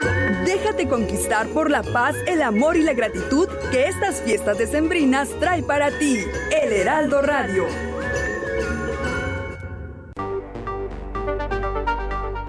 [0.00, 5.62] Déjate conquistar por la paz, el amor y la gratitud que estas fiestas decembrinas trae
[5.62, 6.20] para ti.
[6.50, 7.64] El Heraldo Radio.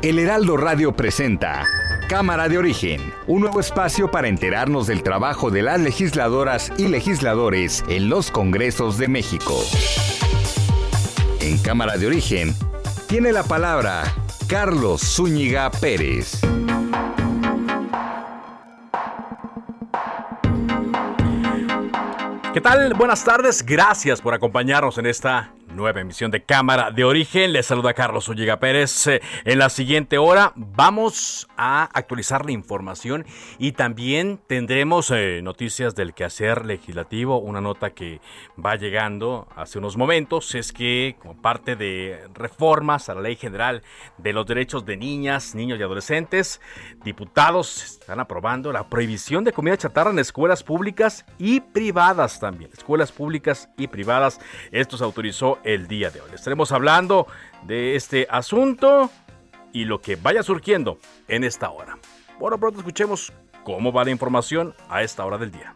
[0.02, 1.66] El Heraldo Radio presenta
[2.08, 7.84] Cámara de Origen, un nuevo espacio para enterarnos del trabajo de las legisladoras y legisladores
[7.90, 9.60] en los Congresos de México.
[11.42, 12.56] En Cámara de Origen
[13.08, 14.04] tiene la palabra
[14.48, 16.40] Carlos Zúñiga Pérez.
[22.60, 22.94] ¿Qué tal?
[22.94, 23.66] Buenas tardes.
[23.66, 27.54] Gracias por acompañarnos en esta nueva emisión de Cámara de Origen.
[27.54, 29.08] Les saluda Carlos Ulliga Pérez.
[29.08, 33.26] Eh, en la siguiente hora vamos a actualizar la información
[33.58, 37.38] y también tendremos eh, noticias del quehacer legislativo.
[37.38, 38.20] Una nota que
[38.64, 43.82] va llegando hace unos momentos es que como parte de reformas a la Ley General
[44.18, 46.60] de los Derechos de Niñas, Niños y Adolescentes,
[47.06, 52.70] diputados están aprobando la prohibición de comida chatarra en escuelas públicas y privadas también.
[52.74, 54.42] Escuelas públicas y privadas.
[54.72, 56.30] Esto se autorizó el día de hoy.
[56.34, 57.28] Estaremos hablando
[57.64, 59.12] de este asunto
[59.72, 61.98] y lo que vaya surgiendo en esta hora.
[62.40, 63.32] Bueno, pronto escuchemos
[63.64, 65.76] cómo va la información a esta hora del día.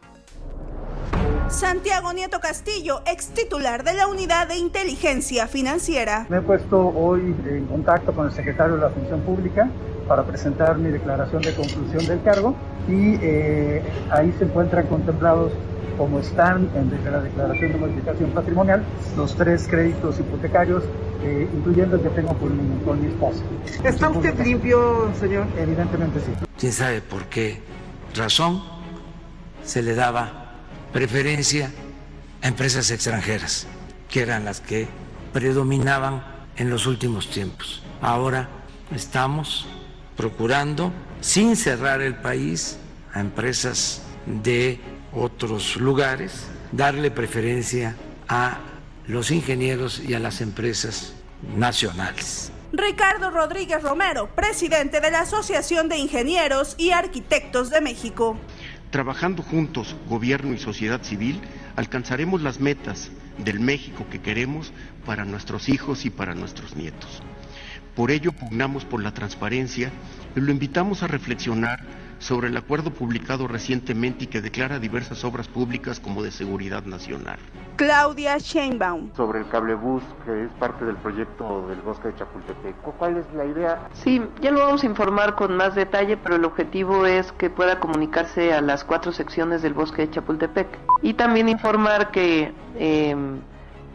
[1.49, 6.25] Santiago Nieto Castillo, ex titular de la Unidad de Inteligencia Financiera.
[6.29, 9.69] Me he puesto hoy en contacto con el secretario de la Función Pública
[10.07, 12.55] para presentar mi declaración de conclusión del cargo
[12.87, 15.51] y eh, ahí se encuentran contemplados
[15.97, 18.83] como están en la declaración de modificación patrimonial,
[19.15, 20.83] los tres créditos hipotecarios,
[21.23, 23.43] eh, incluyendo el que tengo con mi, con mi esposa.
[23.83, 25.45] ¿Está usted limpio, señor?
[25.57, 26.31] Evidentemente sí.
[26.59, 27.61] ¿Quién sabe por qué
[28.15, 28.61] razón
[29.63, 30.55] se le daba
[30.91, 31.71] preferencia
[32.41, 33.67] a empresas extranjeras,
[34.09, 34.87] que eran las que
[35.31, 36.23] predominaban
[36.55, 37.83] en los últimos tiempos?
[38.01, 38.49] Ahora
[38.93, 39.67] estamos
[40.17, 42.77] procurando, sin cerrar el país,
[43.13, 44.79] a empresas de
[45.15, 47.95] otros lugares, darle preferencia
[48.27, 48.59] a
[49.07, 51.13] los ingenieros y a las empresas
[51.55, 52.51] nacionales.
[52.71, 58.37] Ricardo Rodríguez Romero, presidente de la Asociación de Ingenieros y Arquitectos de México.
[58.89, 61.41] Trabajando juntos, gobierno y sociedad civil,
[61.75, 64.71] alcanzaremos las metas del México que queremos
[65.05, 67.21] para nuestros hijos y para nuestros nietos.
[67.95, 69.91] Por ello pugnamos por la transparencia
[70.35, 71.81] y lo invitamos a reflexionar
[72.19, 77.37] sobre el acuerdo publicado recientemente y que declara diversas obras públicas como de seguridad nacional.
[77.75, 79.13] Claudia Sheinbaum.
[79.15, 82.75] Sobre el cablebús, que es parte del proyecto del bosque de Chapultepec.
[82.97, 83.89] ¿Cuál es la idea?
[83.93, 87.79] Sí, ya lo vamos a informar con más detalle, pero el objetivo es que pueda
[87.79, 90.67] comunicarse a las cuatro secciones del bosque de Chapultepec.
[91.01, 93.15] Y también informar que eh,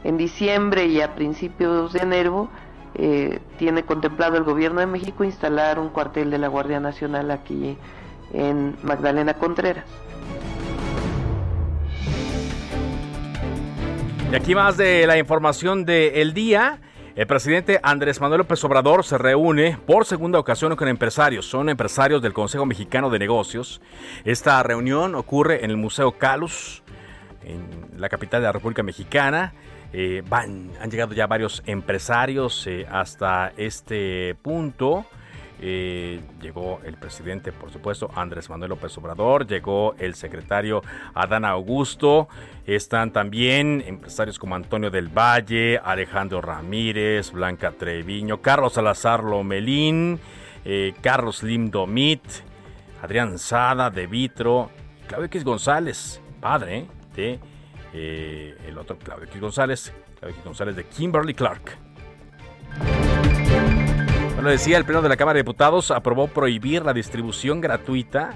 [0.05, 2.49] en diciembre y a principios de enero
[2.95, 7.77] eh, tiene contemplado el gobierno de México instalar un cuartel de la Guardia Nacional aquí
[8.33, 9.85] en Magdalena Contreras.
[14.31, 16.81] Y aquí más de la información del día.
[17.17, 21.47] El presidente Andrés Manuel López Obrador se reúne por segunda ocasión con empresarios.
[21.47, 23.81] Son empresarios del Consejo Mexicano de Negocios.
[24.25, 26.85] Esta reunión ocurre en el Museo Calus,
[27.43, 27.67] en
[27.97, 29.53] la capital de la República Mexicana.
[29.93, 35.07] Eh, van, han llegado ya varios empresarios eh, hasta este punto.
[35.61, 40.83] Eh, llegó el presidente, por supuesto, Andrés Manuel López Obrador, llegó el secretario
[41.15, 42.29] Adán Augusto,
[42.65, 50.21] están también empresarios como Antonio del Valle, Alejandro Ramírez, Blanca Treviño, Carlos Salazar Lomelín,
[50.65, 52.23] eh, Carlos Limdomit,
[53.03, 54.71] Adrián Sada, De Vitro,
[55.09, 57.41] Claudio X González, padre de
[57.93, 61.77] eh, el otro Claudio X González, Claudio X González de Kimberly Clark.
[64.39, 68.35] Bueno, decía, el Pleno de la Cámara de Diputados aprobó prohibir la distribución gratuita,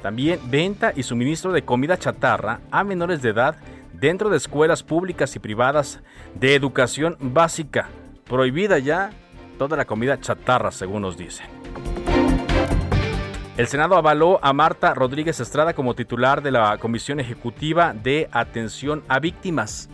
[0.00, 3.56] también venta y suministro de comida chatarra a menores de edad
[3.92, 6.00] dentro de escuelas públicas y privadas
[6.34, 7.90] de educación básica.
[8.26, 9.10] Prohibida ya
[9.58, 11.44] toda la comida chatarra, según nos dicen.
[13.58, 19.02] El Senado avaló a Marta Rodríguez Estrada como titular de la Comisión Ejecutiva de Atención
[19.08, 19.90] a Víctimas.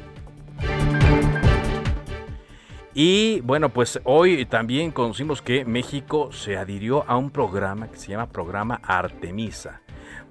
[3.02, 8.08] Y bueno, pues hoy también conocimos que México se adhirió a un programa que se
[8.10, 9.80] llama Programa Artemisa,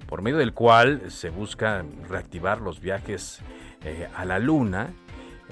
[0.06, 3.40] por medio del cual se busca reactivar los viajes
[3.84, 4.90] eh, a la Luna.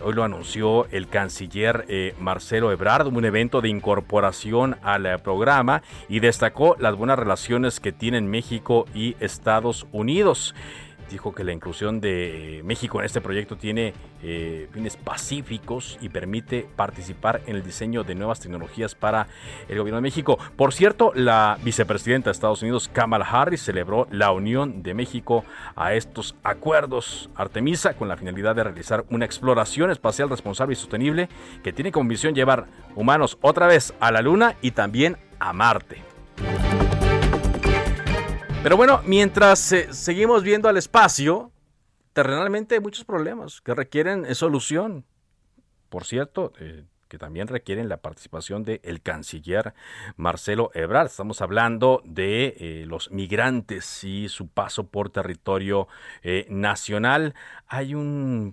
[0.00, 5.82] Hoy lo anunció el canciller eh, Marcelo Ebrard, un evento de incorporación al eh, programa
[6.08, 10.54] y destacó las buenas relaciones que tienen México y Estados Unidos
[11.10, 16.66] dijo que la inclusión de México en este proyecto tiene eh, fines pacíficos y permite
[16.76, 19.28] participar en el diseño de nuevas tecnologías para
[19.68, 20.38] el gobierno de México.
[20.56, 25.44] Por cierto, la vicepresidenta de Estados Unidos, Kamala Harris, celebró la unión de México
[25.76, 31.28] a estos acuerdos Artemisa con la finalidad de realizar una exploración espacial responsable y sostenible
[31.62, 36.02] que tiene como misión llevar humanos otra vez a la Luna y también a Marte.
[38.60, 41.52] Pero bueno, mientras eh, seguimos viendo al espacio,
[42.12, 45.04] terrenalmente hay muchos problemas que requieren eh, solución.
[45.88, 49.74] Por cierto, eh, que también requieren la participación del canciller
[50.16, 51.06] Marcelo Ebrard.
[51.06, 55.88] Estamos hablando de los migrantes y su paso por territorio
[56.50, 57.34] nacional.
[57.66, 58.52] Hay una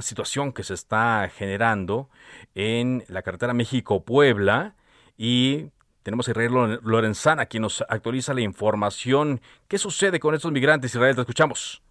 [0.00, 2.08] situación que se está generando
[2.54, 4.76] en la carretera México-Puebla
[5.16, 9.40] y tenemos a Israel Lorenzana, quien nos actualiza la información.
[9.68, 11.14] ¿Qué sucede con estos migrantes, Israel?
[11.14, 11.82] Te escuchamos.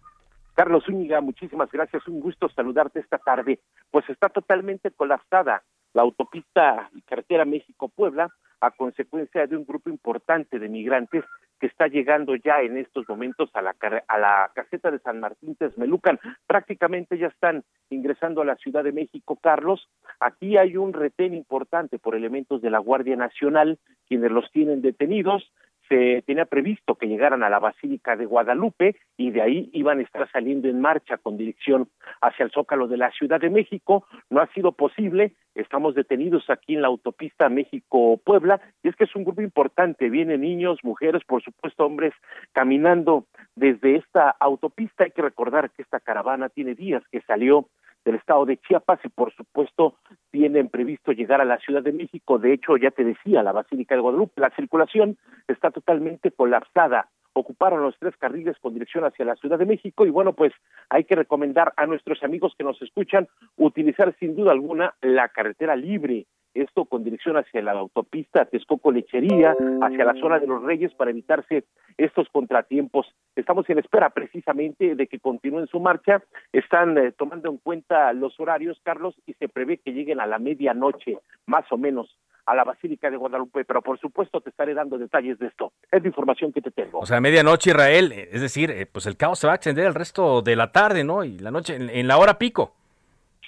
[0.54, 2.06] Carlos Zúñiga, muchísimas gracias.
[2.06, 3.60] Un gusto saludarte esta tarde.
[3.90, 5.62] Pues está totalmente colapsada
[5.94, 8.28] la autopista y carretera México-Puebla
[8.60, 11.24] a consecuencia de un grupo importante de migrantes
[11.62, 13.76] que está llegando ya en estos momentos a la,
[14.08, 16.18] a la caseta de San Martín Texmelucan.
[16.44, 19.88] Prácticamente ya están ingresando a la Ciudad de México, Carlos.
[20.18, 23.78] Aquí hay un retén importante por elementos de la Guardia Nacional,
[24.08, 25.52] quienes los tienen detenidos
[25.88, 30.02] se tenía previsto que llegaran a la Basílica de Guadalupe y de ahí iban a
[30.02, 31.88] estar saliendo en marcha con dirección
[32.20, 34.06] hacia el Zócalo de la Ciudad de México.
[34.30, 39.16] No ha sido posible, estamos detenidos aquí en la autopista México-Puebla y es que es
[39.16, 42.14] un grupo importante, vienen niños, mujeres, por supuesto hombres
[42.52, 45.04] caminando desde esta autopista.
[45.04, 47.68] Hay que recordar que esta caravana tiene días que salió
[48.04, 49.96] del estado de Chiapas y por supuesto
[50.30, 52.38] tienen previsto llegar a la Ciudad de México.
[52.38, 55.16] De hecho, ya te decía, la Basílica de Guadalupe, la circulación
[55.48, 57.08] está totalmente colapsada.
[57.34, 60.52] Ocuparon los tres carriles con dirección hacia la Ciudad de México y bueno, pues
[60.90, 65.76] hay que recomendar a nuestros amigos que nos escuchan utilizar sin duda alguna la carretera
[65.76, 70.92] libre esto con dirección hacia la autopista Texcoco Lechería, hacia la zona de los Reyes
[70.94, 71.64] para evitarse
[71.96, 73.06] estos contratiempos.
[73.36, 76.22] Estamos en espera precisamente de que continúen su marcha,
[76.52, 80.38] están eh, tomando en cuenta los horarios, Carlos, y se prevé que lleguen a la
[80.38, 84.98] medianoche, más o menos a la Basílica de Guadalupe, pero por supuesto te estaré dando
[84.98, 85.72] detalles de esto.
[85.90, 86.98] Es la información que te tengo.
[86.98, 89.86] O sea, medianoche Israel, eh, es decir, eh, pues el caos se va a extender
[89.86, 91.24] el resto de la tarde, ¿no?
[91.24, 92.74] Y la noche, en la hora pico.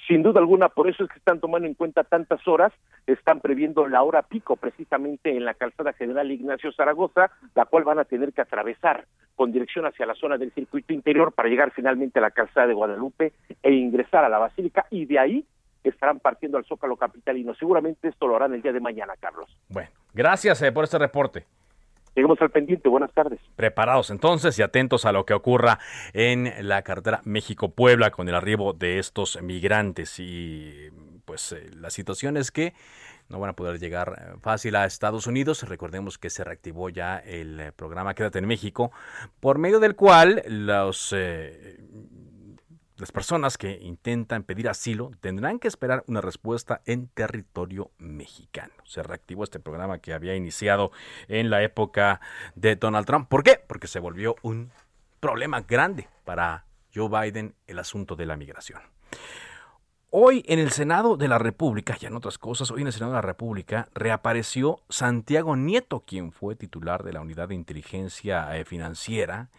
[0.07, 2.71] Sin duda alguna, por eso es que están tomando en cuenta tantas horas,
[3.07, 7.97] están previendo la hora pico precisamente en la calzada general Ignacio Zaragoza, la cual van
[7.97, 9.05] a tener que atravesar
[9.35, 12.73] con dirección hacia la zona del circuito interior para llegar finalmente a la calzada de
[12.73, 15.45] Guadalupe e ingresar a la basílica y de ahí
[15.83, 17.53] estarán partiendo al Zócalo Capitalino.
[17.55, 19.49] Seguramente esto lo harán el día de mañana, Carlos.
[19.69, 21.45] Bueno, gracias eh, por este reporte.
[22.15, 22.87] Lleguemos al pendiente.
[22.87, 23.39] Buenas tardes.
[23.55, 25.79] Preparados entonces y atentos a lo que ocurra
[26.13, 30.19] en la carretera México-Puebla con el arribo de estos migrantes.
[30.19, 30.89] Y
[31.25, 32.73] pues eh, la situación es que
[33.27, 35.63] no van a poder llegar eh, fácil a Estados Unidos.
[35.67, 38.91] Recordemos que se reactivó ya el eh, programa Quédate en México,
[39.41, 41.13] por medio del cual los
[42.97, 48.73] las personas que intentan pedir asilo tendrán que esperar una respuesta en territorio mexicano.
[48.85, 50.91] Se reactivó este programa que había iniciado
[51.27, 52.21] en la época
[52.55, 53.27] de Donald Trump.
[53.27, 53.59] ¿Por qué?
[53.67, 54.71] Porque se volvió un
[55.19, 58.81] problema grande para Joe Biden el asunto de la migración.
[60.11, 63.11] Hoy en el Senado de la República, y en otras cosas, hoy en el Senado
[63.11, 68.63] de la República reapareció Santiago Nieto, quien fue titular de la Unidad de Inteligencia eh,
[68.63, 69.49] Financiera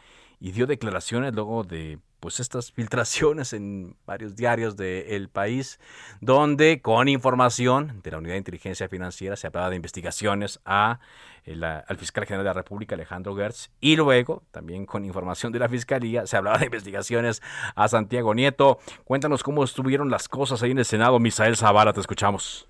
[0.41, 5.79] y dio declaraciones luego de pues estas filtraciones en varios diarios del país,
[6.21, 10.99] donde con información de la Unidad de Inteligencia Financiera se hablaba de investigaciones a
[11.47, 15.69] al fiscal general de la República, Alejandro Gertz, y luego, también con información de la
[15.69, 17.41] Fiscalía, se hablaba de investigaciones
[17.77, 18.79] a Santiago Nieto.
[19.05, 21.21] Cuéntanos cómo estuvieron las cosas ahí en el Senado.
[21.21, 22.69] Misael Zavala, te escuchamos.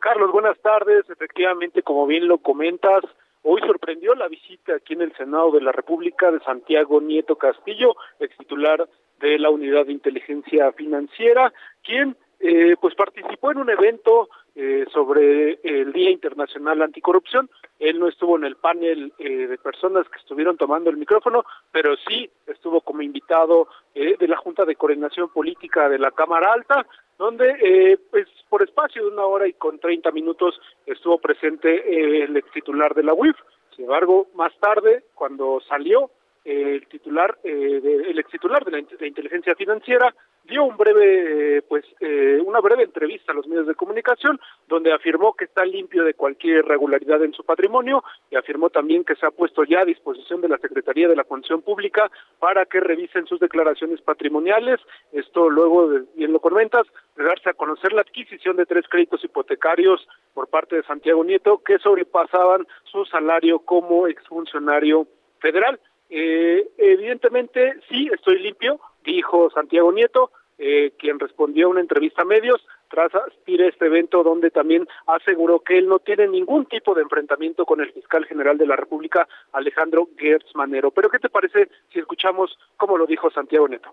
[0.00, 1.08] Carlos, buenas tardes.
[1.08, 3.04] Efectivamente, como bien lo comentas,
[3.42, 7.94] Hoy sorprendió la visita aquí en el Senado de la República de Santiago Nieto Castillo,
[8.18, 8.88] ex titular
[9.20, 11.52] de la Unidad de Inteligencia Financiera,
[11.82, 14.28] quien eh, pues participó en un evento
[14.60, 17.48] eh, sobre el Día Internacional Anticorrupción.
[17.78, 21.94] Él no estuvo en el panel eh, de personas que estuvieron tomando el micrófono, pero
[22.08, 26.86] sí estuvo como invitado de la Junta de Coordinación Política de la Cámara Alta,
[27.18, 32.50] donde pues por espacio de una hora y con 30 minutos estuvo presente el ex
[32.50, 33.36] titular de la UIF.
[33.74, 36.10] Sin embargo, más tarde, cuando salió,
[36.48, 40.14] el titular, eh, el ex titular de la inteligencia financiera
[40.48, 44.92] dio un breve, eh, pues, eh, una breve entrevista a los medios de comunicación donde
[44.92, 49.26] afirmó que está limpio de cualquier irregularidad en su patrimonio y afirmó también que se
[49.26, 53.26] ha puesto ya a disposición de la Secretaría de la Función Pública para que revisen
[53.26, 54.80] sus declaraciones patrimoniales.
[55.12, 56.86] Esto luego, de, bien lo comentas,
[57.16, 61.62] de darse a conocer la adquisición de tres créditos hipotecarios por parte de Santiago Nieto
[61.62, 65.06] que sobrepasaban su salario como exfuncionario
[65.40, 65.78] federal.
[66.10, 72.24] Eh, evidentemente, sí, estoy limpio, dijo Santiago Nieto, eh, quien respondió a una entrevista a
[72.24, 76.94] medios tras asistir a este evento donde también aseguró que él no tiene ningún tipo
[76.94, 80.90] de enfrentamiento con el fiscal general de la República, Alejandro Gertz Manero.
[80.90, 83.92] Pero ¿qué te parece si escuchamos cómo lo dijo Santiago Nieto?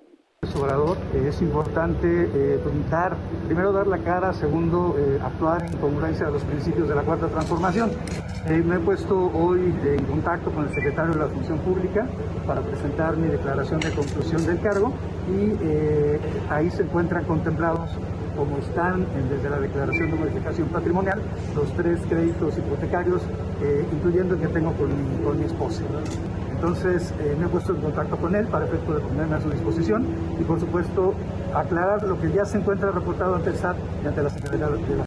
[0.54, 2.60] Obrador, es importante eh,
[3.48, 7.28] primero dar la cara, segundo, eh, actuar en congruencia a los principios de la Cuarta
[7.28, 7.92] Transformación.
[8.48, 12.06] Eh, me he puesto hoy en contacto con el secretario de la Función Pública
[12.46, 14.94] para presentar mi declaración de conclusión del cargo
[15.30, 17.90] y eh, ahí se encuentran contemplados
[18.38, 21.22] como están desde la declaración de modificación patrimonial,
[21.56, 23.22] los tres créditos hipotecarios,
[23.94, 24.90] incluyendo el que tengo con,
[25.24, 25.84] con mi esposa.
[26.56, 29.50] Entonces eh, me he puesto en contacto con él para efecto de ponerme a su
[29.50, 30.06] disposición
[30.40, 31.14] y por supuesto
[31.54, 34.98] aclarar lo que ya se encuentra reportado ante el SAT y ante la Secretaría de
[34.98, 35.06] la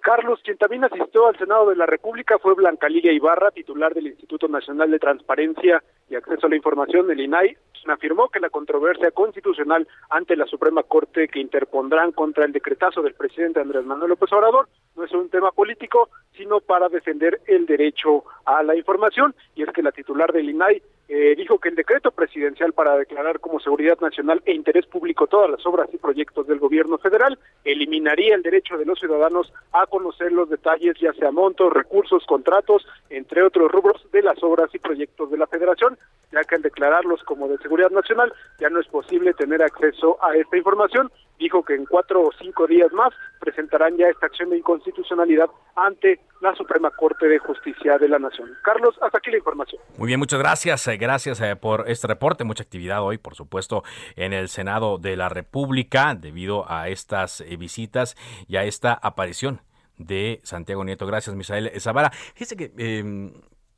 [0.00, 4.06] Carlos, quien también asistió al Senado de la República fue Blanca Lilia Ibarra, titular del
[4.06, 7.56] Instituto Nacional de Transparencia y Acceso a la Información, el INAI,
[7.92, 13.14] afirmó que la controversia constitucional ante la Suprema Corte que interpondrán contra el decretazo del
[13.14, 18.24] presidente Andrés Manuel López Obrador no es un tema político, sino para defender el derecho
[18.44, 22.10] a la información, y es que la titular del INAI eh, dijo que el decreto
[22.10, 26.58] presidencial para declarar como seguridad nacional e interés público todas las obras y proyectos del
[26.58, 31.72] gobierno federal eliminaría el derecho de los ciudadanos a conocer los detalles, ya sea montos,
[31.72, 35.96] recursos, contratos, entre otros rubros de las obras y proyectos de la federación,
[36.32, 40.36] ya que al declararlos como de seguridad nacional ya no es posible tener acceso a
[40.36, 41.10] esta información.
[41.38, 46.18] Dijo que en cuatro o cinco días más presentarán ya esta acción de inconstitucionalidad ante
[46.40, 48.50] la Suprema Corte de Justicia de la Nación.
[48.62, 49.80] Carlos, hasta aquí la información.
[49.98, 50.88] Muy bien, muchas gracias.
[50.96, 52.44] Gracias eh, por este reporte.
[52.44, 53.84] Mucha actividad hoy, por supuesto,
[54.16, 58.16] en el Senado de la República debido a estas eh, visitas
[58.48, 59.62] y a esta aparición
[59.98, 61.06] de Santiago Nieto.
[61.06, 62.10] Gracias, Misael Zavala.
[62.10, 63.32] Fíjese que, em,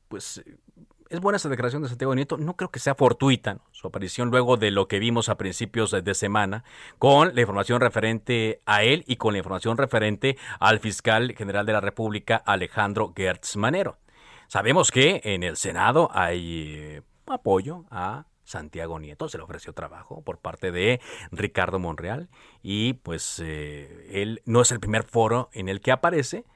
[0.09, 0.43] pues,
[1.11, 2.37] es buena esa declaración de Santiago Nieto.
[2.37, 6.15] No creo que sea fortuita su aparición luego de lo que vimos a principios de
[6.15, 6.65] semana
[6.99, 11.73] con la información referente a él y con la información referente al fiscal general de
[11.73, 13.99] la República, Alejandro Gertz Manero.
[14.49, 20.23] Sabemos que en el Senado hay eh, apoyo a Santiago Nieto, se le ofreció trabajo
[20.23, 22.31] por parte de Ricardo Monreal
[22.63, 26.47] y pues eh, él no es el primer foro en el que aparece,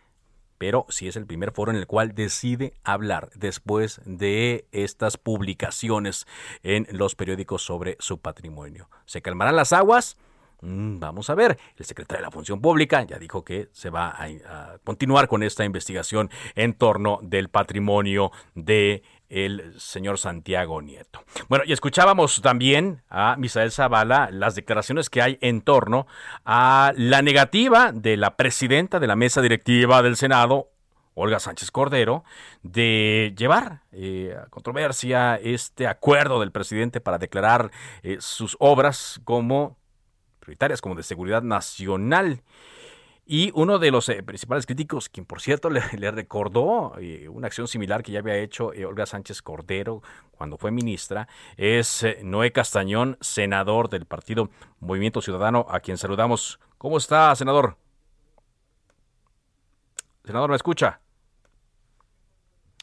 [0.56, 6.26] pero sí es el primer foro en el cual decide hablar después de estas publicaciones
[6.62, 8.88] en los periódicos sobre su patrimonio.
[9.04, 10.16] ¿Se calmarán las aguas?
[10.62, 14.14] Mm, vamos a ver, el secretario de la Función Pública ya dijo que se va
[14.16, 21.24] a, continuar con esta investigación en torno del patrimonio de el señor Santiago Nieto.
[21.48, 26.06] Bueno, y escuchábamos también a Misael Zavala las declaraciones que hay en torno
[26.44, 30.68] a la negativa de la presidenta de la mesa directiva del Senado,
[31.14, 32.24] Olga Sánchez Cordero,
[32.62, 39.81] de llevar eh, a controversia este acuerdo del presidente para declarar eh, sus obras como
[40.42, 42.42] prioritarias, como de seguridad nacional.
[43.24, 47.68] Y uno de los eh, principales críticos, quien por cierto le, recordó eh, una acción
[47.68, 53.16] similar que ya había hecho eh, Olga Sánchez Cordero cuando fue ministra, es Noé Castañón,
[53.20, 56.58] senador del partido Movimiento Ciudadano, a quien saludamos.
[56.78, 57.76] ¿Cómo está, senador?
[60.24, 61.01] Senador, ¿me escucha?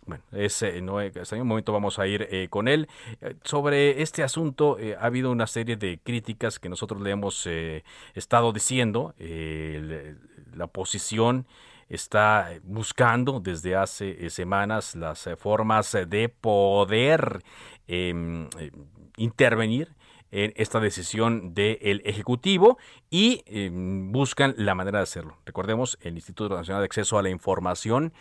[0.09, 2.87] Bueno, ese no, hasta un momento vamos a ir eh, con él.
[3.21, 7.47] Eh, sobre este asunto eh, ha habido una serie de críticas que nosotros le hemos
[8.15, 9.13] estado diciendo.
[9.19, 11.45] la oposición
[11.89, 17.43] está buscando desde hace semanas las formas de poder
[17.87, 18.49] em,
[19.15, 19.89] intervenir
[20.31, 22.79] en esta decisión del Ejecutivo
[23.11, 25.37] y em, buscan la manera de hacerlo.
[25.45, 28.11] Recordemos, el Instituto Nacional de Acceso a la Información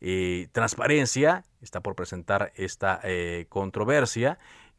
[0.00, 4.38] eh, transparencia, está por presentar esta eh, controversia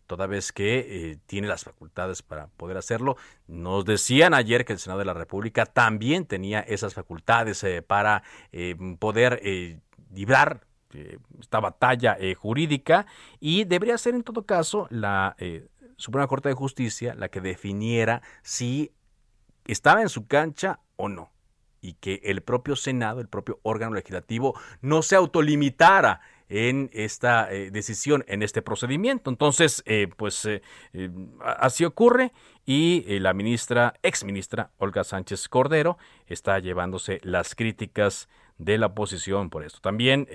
[0.10, 3.16] toda vez que eh, tiene las facultades para poder hacerlo.
[3.48, 8.24] Nos decían ayer que el Senado de la República también tenía esas facultades eh, para
[8.52, 9.40] eh, poder
[10.12, 10.66] librar
[11.40, 13.06] esta batalla jurídica
[13.40, 15.36] y debería ser en todo caso la
[15.98, 18.92] Suprema Corte de Justicia la que definiera si
[19.68, 21.30] estaba en su cancha o no
[21.82, 27.70] y que el propio Senado, el propio órgano legislativo, no se autolimitara en esta eh,
[27.72, 29.30] decisión, en este procedimiento.
[29.30, 30.62] Entonces, eh, pues eh,
[31.44, 32.34] así ocurre
[32.66, 39.50] y la ministra, ex ministra Olga Sánchez Cordero, está llevándose las críticas de la oposición
[39.50, 39.80] por esto.
[39.80, 40.28] También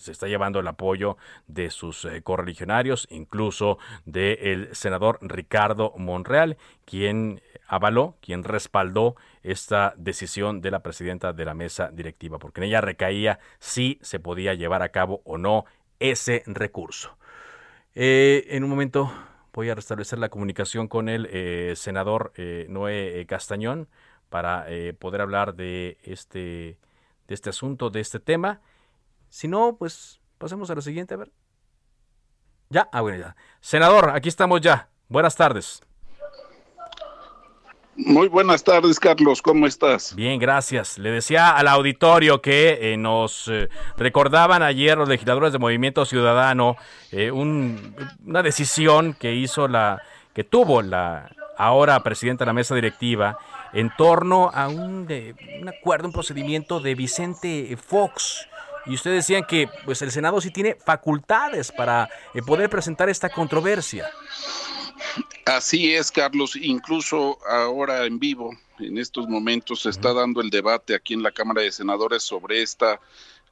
[0.00, 1.16] se está llevando el apoyo
[1.46, 10.70] de sus correligionarios, incluso del senador Ricardo Monreal, quien avaló, quien respaldó esta decisión de
[10.70, 14.90] la presidenta de la mesa directiva, porque en ella recaía si se podía llevar a
[14.90, 15.64] cabo o no
[16.00, 17.16] ese recurso.
[17.94, 19.12] Eh, en un momento
[19.52, 23.88] voy a restablecer la comunicación con el eh, senador eh, Noé Castañón
[24.28, 24.66] para
[25.00, 26.78] poder hablar de este,
[27.26, 28.60] de este asunto, de este tema.
[29.30, 31.32] Si no, pues pasemos a la siguiente, a ver.
[32.68, 33.36] Ya, ah, bueno, ya.
[33.60, 34.90] Senador, aquí estamos ya.
[35.08, 35.80] Buenas tardes.
[37.96, 39.42] Muy buenas tardes, Carlos.
[39.42, 40.14] ¿Cómo estás?
[40.14, 40.96] Bien, gracias.
[40.96, 46.76] Le decía al auditorio que eh, nos eh, recordaban ayer los legisladores de Movimiento Ciudadano
[47.12, 50.00] eh, una decisión que hizo la
[50.32, 53.36] que tuvo la ahora presidenta de la mesa directiva
[53.72, 55.06] en torno a un,
[55.60, 58.48] un acuerdo, un procedimiento de Vicente Fox.
[58.90, 62.10] Y ustedes decían que pues el Senado sí tiene facultades para
[62.44, 64.10] poder presentar esta controversia.
[65.46, 66.56] Así es, Carlos.
[66.56, 71.30] Incluso ahora en vivo, en estos momentos, se está dando el debate aquí en la
[71.30, 73.00] Cámara de Senadores sobre esta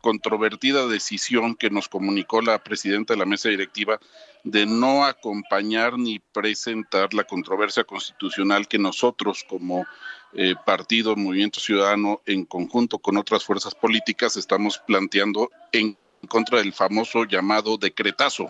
[0.01, 4.01] controvertida decisión que nos comunicó la presidenta de la mesa directiva
[4.43, 9.87] de no acompañar ni presentar la controversia constitucional que nosotros como
[10.35, 15.97] eh, partido Movimiento Ciudadano en conjunto con otras fuerzas políticas estamos planteando en
[16.29, 18.49] contra del famoso llamado decretazo.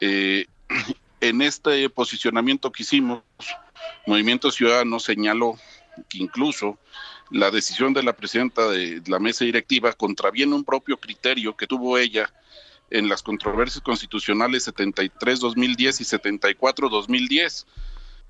[0.00, 0.46] Eh,
[1.20, 3.22] en este posicionamiento que hicimos,
[4.06, 5.58] Movimiento Ciudadano señaló
[6.08, 6.78] que incluso
[7.30, 11.98] la decisión de la presidenta de la mesa directiva contraviene un propio criterio que tuvo
[11.98, 12.32] ella
[12.90, 16.04] en las controversias constitucionales 73-2010 y
[16.58, 17.66] 74-2010,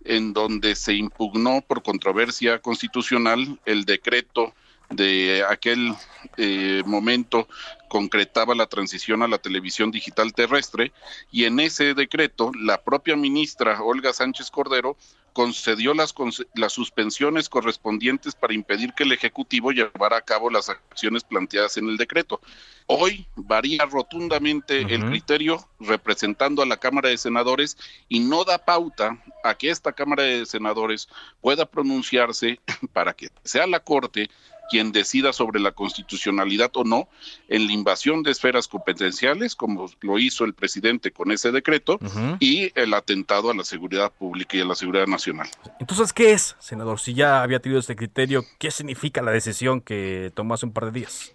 [0.04, 4.54] en donde se impugnó por controversia constitucional el decreto
[4.90, 5.94] de aquel
[6.36, 7.48] eh, momento
[7.88, 10.92] concretaba la transición a la televisión digital terrestre
[11.30, 14.96] y en ese decreto la propia ministra Olga Sánchez Cordero
[15.32, 16.14] concedió las,
[16.54, 21.88] las suspensiones correspondientes para impedir que el Ejecutivo llevara a cabo las acciones planteadas en
[21.88, 22.40] el decreto.
[22.86, 27.76] Hoy varía rotundamente el criterio representando a la Cámara de Senadores
[28.08, 31.08] y no da pauta a que esta Cámara de Senadores
[31.40, 32.60] pueda pronunciarse
[32.92, 34.28] para que sea la Corte
[34.72, 37.06] quien decida sobre la constitucionalidad o no
[37.48, 41.98] en la invasión de esferas competenciales, como lo hizo el presidente con ese decreto,
[42.40, 45.46] y el atentado a la seguridad pública y a la seguridad nacional.
[45.78, 47.00] Entonces, ¿qué es, senador?
[47.00, 50.86] Si ya había tenido este criterio, ¿qué significa la decisión que tomó hace un par
[50.86, 51.32] de días?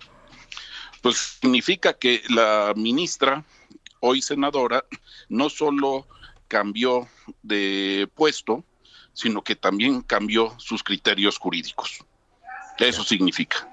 [1.04, 3.46] Pues significa que la ministra,
[4.00, 4.84] hoy senadora,
[5.30, 6.08] no solo
[6.48, 7.08] cambió
[7.44, 8.64] de puesto,
[9.14, 12.04] sino que también cambió sus criterios jurídicos.
[12.80, 13.68] Eso significa.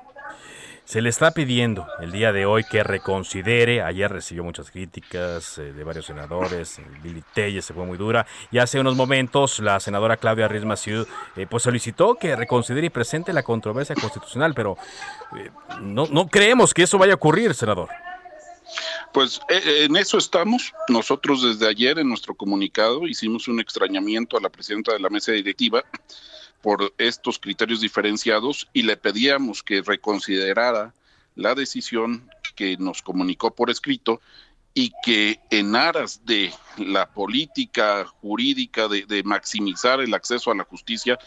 [0.85, 3.81] Se le está pidiendo el día de hoy que reconsidere.
[3.81, 6.79] Ayer recibió muchas críticas eh, de varios senadores.
[7.03, 8.27] Billy Telles se fue muy dura.
[8.53, 13.33] Y hace unos momentos la senadora Claudia Riz eh, pues solicitó que reconsidere y presente
[13.33, 14.53] la controversia constitucional.
[14.55, 14.77] Pero
[15.39, 17.89] eh, no, no creemos que eso vaya a ocurrir, senador.
[19.15, 20.75] Pues en eso estamos.
[20.89, 25.33] Nosotros desde ayer en nuestro comunicado hicimos un extrañamiento a la presidenta de la mesa
[25.33, 25.83] directiva
[26.65, 30.95] por estos criterios diferenciados y le pedíamos que reconsiderara
[31.35, 34.23] la decisión que nos comunicó por escrito
[34.73, 41.19] y que en aras de la política jurídica de, maximizar el acceso a la justicia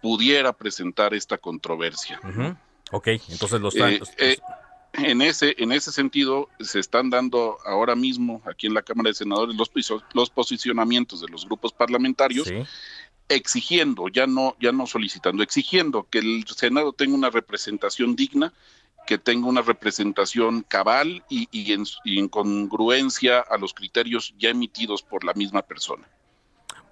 [0.00, 2.20] pudiera presentar esta controversia.
[2.92, 4.36] Ok, entonces los eh, eh,
[4.92, 9.14] en ese en ese sentido se están dando ahora mismo aquí en la Cámara de
[9.14, 9.70] Senadores los,
[10.12, 12.48] los posicionamientos de los grupos parlamentarios
[13.28, 18.52] exigiendo, ya no, ya no solicitando, exigiendo que el Senado tenga una representación digna,
[19.06, 25.34] que tenga una representación cabal y, en, congruencia a los criterios ya emitidos por la
[25.34, 26.08] misma persona.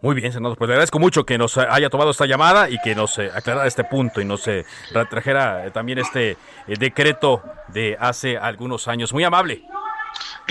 [0.00, 2.94] Muy bien, senador, pues le agradezco mucho que nos haya tomado esta llamada y que
[2.94, 4.66] nos eh, aclarara este punto y nos eh,
[5.08, 9.12] trajera eh, también este decreto de hace algunos años.
[9.12, 9.62] Muy amable.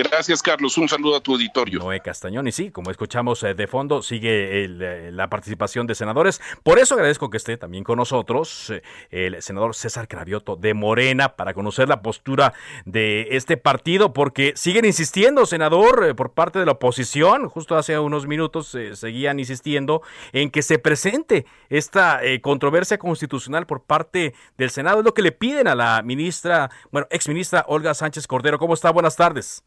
[0.04, 0.78] Gracias, Carlos.
[0.78, 1.80] Un saludo a tu auditorio.
[1.80, 2.48] Noé Castañón.
[2.48, 6.42] Y sí, como escuchamos eh, de fondo, sigue eh, la participación de senadores.
[6.64, 11.36] Por eso agradezco que esté también con nosotros eh, el senador César Cravioto de Morena
[11.36, 12.54] para conocer la postura
[12.86, 17.48] de este partido, porque siguen insistiendo, senador, por parte de la oposición.
[17.48, 20.02] Justo hace unos minutos seguían insistiendo
[20.34, 25.00] en que se presente esta controversia constitucional por parte del Senado.
[25.00, 28.58] Es lo que le piden a la ministra, bueno, exministra Olga Sánchez Cordero.
[28.58, 28.90] ¿Cómo está?
[28.92, 29.64] Buenas tardes.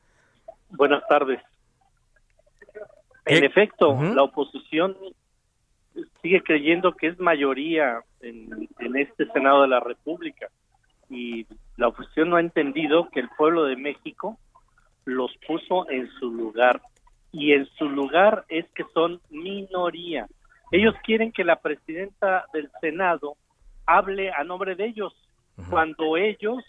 [0.77, 1.41] Buenas tardes.
[3.27, 4.97] En efecto, la oposición
[6.21, 10.49] sigue creyendo que es mayoría en, este Senado de la República
[11.09, 14.37] y la oposición no ha entendido que el pueblo de México
[15.05, 16.83] los puso en su lugar
[17.31, 20.27] y en su lugar es que son minoría.
[20.73, 23.37] Ellos quieren que la presidenta del Senado
[23.87, 25.15] hable a nombre de ellos
[25.71, 26.65] cuando ellos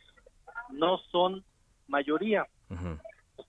[0.70, 1.44] no son
[1.88, 2.46] mayoría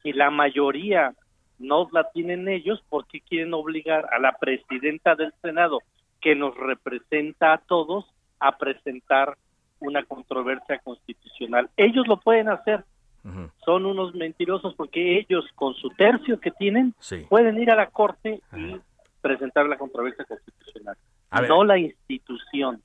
[0.07, 1.15] si la mayoría
[1.59, 5.81] no la tienen ellos, ¿por qué quieren obligar a la presidenta del Senado,
[6.21, 8.05] que nos representa a todos,
[8.39, 9.37] a presentar
[9.81, 11.71] una controversia constitucional?
[11.77, 12.85] Ellos lo pueden hacer.
[13.65, 16.95] Son unos mentirosos porque ellos, con su tercio que tienen,
[17.29, 18.77] pueden ir a la corte y
[19.21, 20.97] presentar la controversia constitucional.
[21.49, 22.81] No la institución,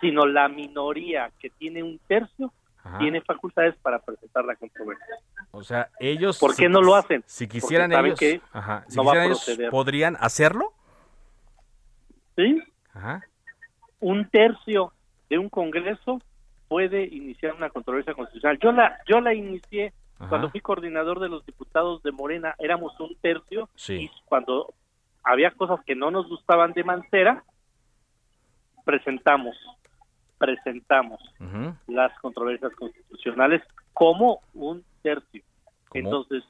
[0.00, 2.52] sino la minoría que tiene un tercio
[2.98, 5.16] tiene facultades para presentar la controversia.
[5.50, 6.38] O sea, ellos...
[6.38, 7.22] ¿Por qué no lo hacen?
[7.26, 8.40] Si quisieran ellos, si
[8.86, 10.72] quisieran ellos, ¿podrían hacerlo?
[12.36, 12.62] Sí.
[14.00, 14.92] Un tercio
[15.30, 16.20] de un congreso
[16.68, 18.58] puede iniciar una controversia constitucional.
[18.60, 19.92] Yo la, yo la inicié
[20.28, 24.72] cuando fui coordinador de los diputados de Morena, éramos un tercio, y cuando
[25.22, 27.44] había cosas que no nos gustaban de Mancera,
[28.84, 29.56] presentamos
[30.44, 31.20] presentamos
[31.86, 35.42] las controversias constitucionales como un tercio.
[35.92, 36.44] Entonces,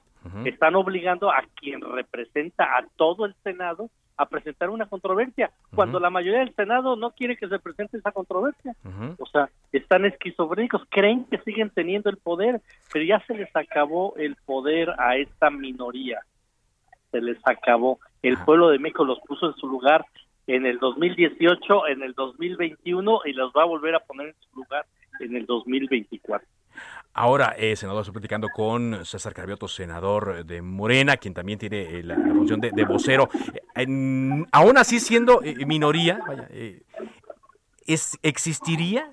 [0.44, 6.08] están obligando a quien representa a todo el Senado a presentar una controversia, cuando la
[6.08, 8.74] mayoría del Senado no quiere que se presente esa controversia.
[9.18, 12.60] O sea, están esquizofrénicos, creen que siguen teniendo el poder,
[12.92, 16.20] pero ya se les acabó el poder a esta minoría.
[17.10, 17.98] Se les acabó.
[18.22, 20.04] El pueblo de México los puso en su lugar
[20.46, 24.56] en el 2018, en el 2021 y los va a volver a poner en su
[24.60, 24.84] lugar
[25.20, 26.46] en el 2024.
[27.16, 32.02] Ahora, eh, senador, estoy platicando con César Carvioto, senador de Morena, quien también tiene eh,
[32.02, 33.28] la, función de, vocero.
[34.50, 36.82] aún así, siendo eh, minoría, vaya, eh,
[37.86, 39.08] es, ¿existiría?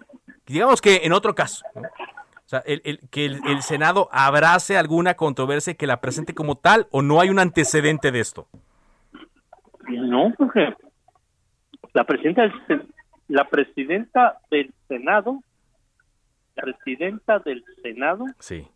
[0.47, 5.75] Digamos que en otro caso, o sea, el, que el, el, Senado abrace alguna controversia
[5.75, 8.47] que la presente como tal, o no hay un antecedente de esto?
[9.87, 10.73] No, porque
[11.93, 12.87] la presidenta del,
[13.27, 15.41] la presidenta del Senado,
[16.55, 18.67] la presidenta del Senado, sí.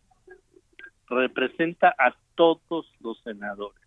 [1.09, 3.81] representa a todos los senadores,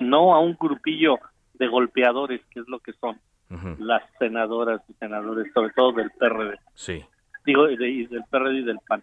[0.00, 1.18] no a un grupillo
[1.54, 3.20] de golpeadores, que es lo que son
[3.78, 6.58] las senadoras y senadores, sobre todo del PRD.
[6.74, 7.04] Sí.
[7.44, 9.02] Digo, del PRD y del PAN.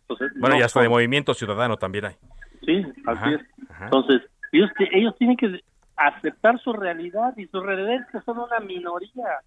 [0.00, 2.14] Entonces, bueno, y hasta de Movimiento Ciudadano también hay.
[2.64, 3.40] Sí, así es.
[3.82, 5.62] Entonces, ellos, ellos tienen que
[5.96, 9.40] aceptar su realidad y su realidad es que son una minoría.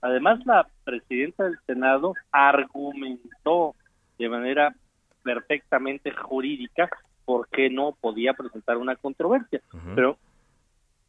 [0.00, 3.74] Además, la presidenta del Senado argumentó
[4.18, 4.74] de manera
[5.22, 6.88] perfectamente jurídica
[7.24, 9.60] por qué no podía presentar una controversia,
[9.94, 10.16] pero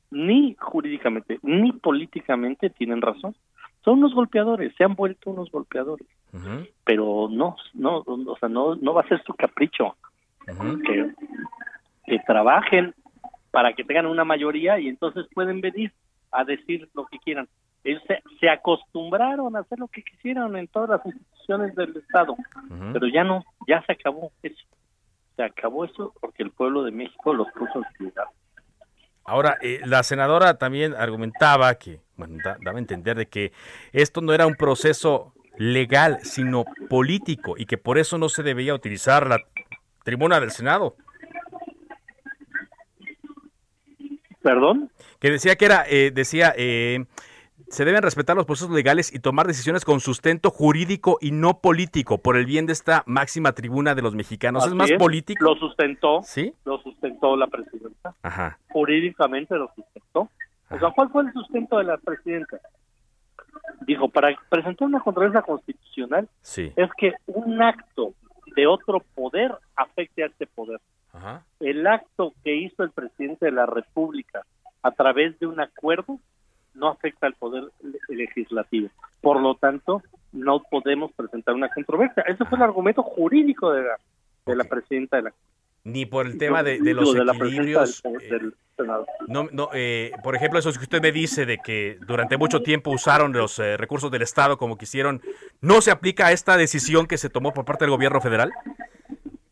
[0.09, 3.35] ni jurídicamente ni políticamente tienen razón.
[3.83, 6.07] Son unos golpeadores, se han vuelto unos golpeadores,
[6.83, 9.95] pero no, no, o sea, no, no va a ser su capricho.
[10.45, 11.13] que,
[12.05, 12.95] que trabajen
[13.51, 15.91] para que tengan una mayoría y entonces pueden venir
[16.31, 17.47] a decir lo que quieran.
[17.83, 18.01] Ellos
[18.39, 22.35] se, acostumbraron a hacer lo que quisieran en todas las instituciones del Estado,
[22.91, 24.65] pero ya no, ya se acabó eso.
[25.35, 28.27] Se acabó eso porque el pueblo de México los puso en su lugar.
[29.23, 33.51] Ahora, eh, la senadora también argumentaba que, bueno, daba a entender de que
[33.91, 38.73] esto no era un proceso legal, sino político y que por eso no se debía
[38.73, 39.39] utilizar la
[40.03, 40.95] tribuna del Senado.
[44.41, 44.91] ¿Perdón?
[45.19, 47.05] Que decía que era, eh, decía, eh,
[47.69, 52.19] se deben respetar los procesos legales y tomar decisiones con sustento jurídico y no político
[52.19, 54.65] por el bien de esta máxima tribuna de los mexicanos.
[54.65, 55.43] ¿Es más político?
[55.43, 56.21] Lo sustentó.
[56.23, 56.53] ¿Sí?
[56.65, 58.15] Lo sustentó la presidenta.
[58.21, 58.59] Ajá.
[58.69, 60.29] Jurídicamente lo sustentó.
[60.69, 62.59] O sea, ¿cuál fue el sustento de la presidenta?
[63.85, 66.71] Dijo, para presentar una controversia constitucional sí.
[66.75, 68.13] es que un acto
[68.55, 70.79] de otro poder afecte a este poder.
[71.59, 74.45] El acto que hizo el presidente de la República
[74.83, 76.19] a través de un acuerdo
[76.73, 77.65] no afecta al poder
[78.07, 78.89] legislativo.
[79.21, 80.01] Por lo tanto,
[80.31, 82.23] no podemos presentar una controversia.
[82.23, 83.97] Ese fue el argumento jurídico de la,
[84.45, 85.33] de la presidenta de la
[85.87, 88.03] ni por el tema de, de los equilibrios.
[88.75, 89.07] Senado.
[89.27, 92.91] No, no, eh, por ejemplo, eso que usted me dice de que durante mucho tiempo
[92.91, 95.21] usaron los eh, recursos del Estado como quisieron,
[95.61, 98.51] ¿no se aplica a esta decisión que se tomó por parte del gobierno federal?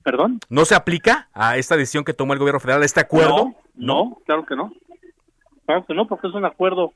[0.06, 0.40] ¿Perdón?
[0.50, 3.56] ¿No se aplica a esta decisión que tomó el gobierno federal, a este acuerdo?
[3.74, 4.72] No, no, claro que no.
[5.66, 6.94] Claro que no, porque es un acuerdo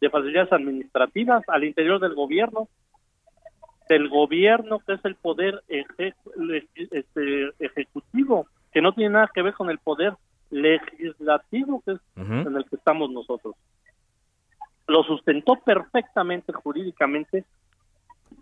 [0.00, 2.66] de facilidades administrativas al interior del gobierno,
[3.90, 6.14] del gobierno que es el poder eje-
[6.90, 10.14] este, ejecutivo, que no tiene nada que ver con el poder
[10.50, 13.54] legislativo que es en el que estamos nosotros.
[14.86, 17.44] Lo sustentó perfectamente jurídicamente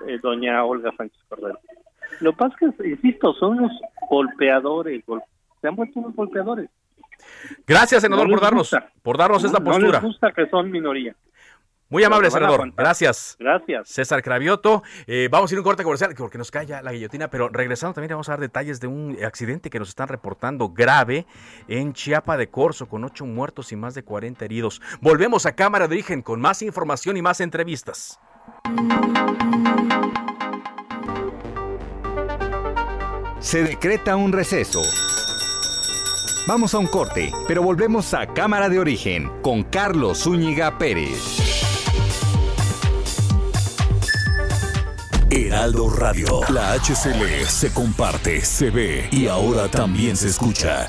[0.07, 1.59] eh, doña Olga Sánchez Cordero.
[2.21, 3.73] Lo que pasa es que, insisto, son unos
[4.09, 5.23] golpeadores, gol-
[5.61, 6.69] se han vuelto unos golpeadores.
[7.67, 8.91] Gracias, senador, No por darnos, gusta.
[9.03, 9.93] por darnos esta No- No postura.
[9.99, 11.15] les gusta que son minoría.
[11.89, 12.73] Muy amable, senador.
[12.77, 13.37] Gracias.
[13.39, 13.89] Gracias.
[13.89, 14.83] César Cravioto.
[15.07, 17.49] Eh, vamos a ir a un corte comercial porque nos cae ya la guillotina, pero
[17.49, 21.27] regresando también vamos a dar detalles de un accidente que nos están reportando grave
[21.69, 24.83] en Chiapa de Corzo con ocho muertos y más de 40 heridos.
[25.01, 28.19] Volvemos a Cámara de Origen con más información y más entrevistas.
[33.47, 34.83] Se decreta un receso.
[36.49, 41.21] Vamos a un corte, pero volvemos a Cámara de Origen con Carlos Zúñiga Pérez.
[45.31, 46.41] Heraldo Radio.
[46.49, 50.89] La HCL se comparte, se ve y ahora también se escucha.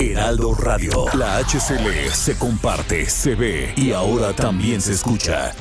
[0.00, 1.04] Heraldo Radio.
[1.12, 5.52] La HCL se comparte, se ve y ahora también se escucha.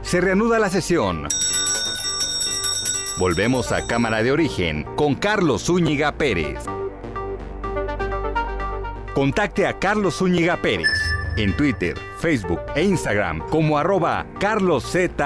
[0.00, 1.28] Se reanuda la sesión.
[3.18, 6.64] Volvemos a Cámara de Origen con Carlos Zúñiga Pérez.
[9.14, 10.88] Contacte a Carlos Zúñiga Pérez
[11.36, 15.20] en Twitter, Facebook e Instagram como arroba carloszup.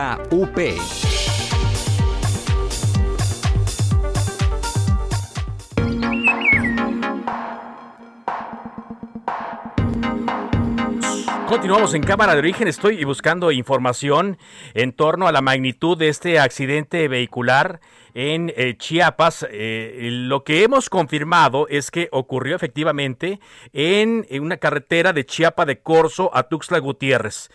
[11.51, 12.69] Continuamos en Cámara de Origen.
[12.69, 14.39] Estoy buscando información
[14.73, 17.81] en torno a la magnitud de este accidente vehicular
[18.15, 19.45] en eh, Chiapas.
[19.51, 23.41] Eh, lo que hemos confirmado es que ocurrió efectivamente
[23.73, 27.51] en, una carretera de Chiapa de Corzo a Tuxtla Gutiérrez.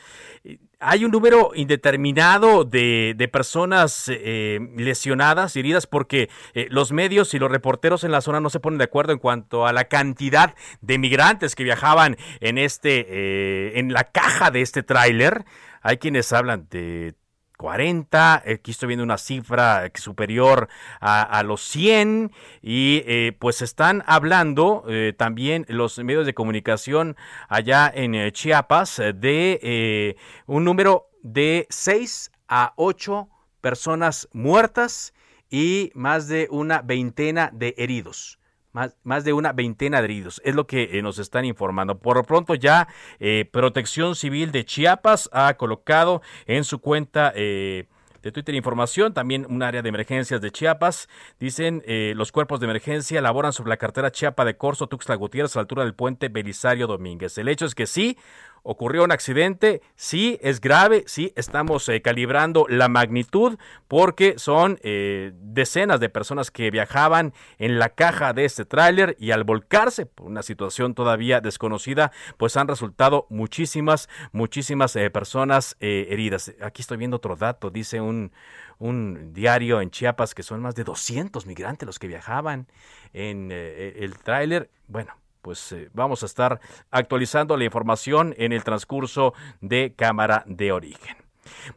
[0.80, 7.40] Hay un número indeterminado de, de personas eh, lesionadas heridas porque eh, los medios y
[7.40, 10.56] los reporteros en la zona no se ponen de acuerdo en cuanto a la cantidad
[10.82, 15.46] de migrantes que viajaban en este eh, en la caja de este tráiler.
[15.82, 17.16] Hay quienes hablan de
[17.58, 20.68] 40, aquí estoy viendo una cifra superior
[21.00, 27.16] a, los 100 y eh, pues están hablando eh, también los medios de comunicación
[27.48, 30.16] allá en eh, Chiapas de
[30.46, 33.30] un número de 6 a 8
[33.62, 35.14] personas muertas
[35.50, 38.40] y más de una veintena de heridos.
[38.76, 41.98] Más, más, de una veintena de heridos, es lo que eh, nos están informando.
[41.98, 42.90] Por lo pronto ya
[43.22, 47.86] eh, Protección Civil de Chiapas ha colocado en su cuenta eh,
[48.26, 51.08] de Twitter información, también un área de emergencias de Chiapas.
[51.40, 55.56] Dicen eh, los cuerpos de emergencia laboran sobre la cartera Chiapa de Corzo, Tuxtla Gutiérrez,
[55.56, 57.38] a la altura del puente Belisario Domínguez.
[57.38, 58.18] El hecho es que sí,
[58.66, 65.34] ocurrió un accidente, sí es grave, sí estamos eh, calibrando la magnitud porque son eh,
[65.36, 70.26] decenas de personas que viajaban en la caja de este tráiler y al volcarse por
[70.26, 76.52] una situación todavía desconocida, pues han resultado muchísimas, muchísimas eh, personas heridas.
[76.60, 78.32] Aquí estoy viendo otro dato, dice un,
[78.80, 82.68] un diario en Chiapas que son más de 200 migrantes los que viajaban
[83.14, 84.72] en el tráiler.
[84.88, 85.14] Bueno,
[85.46, 91.18] pues eh, vamos a estar actualizando la información en el transcurso de Cámara de Origen.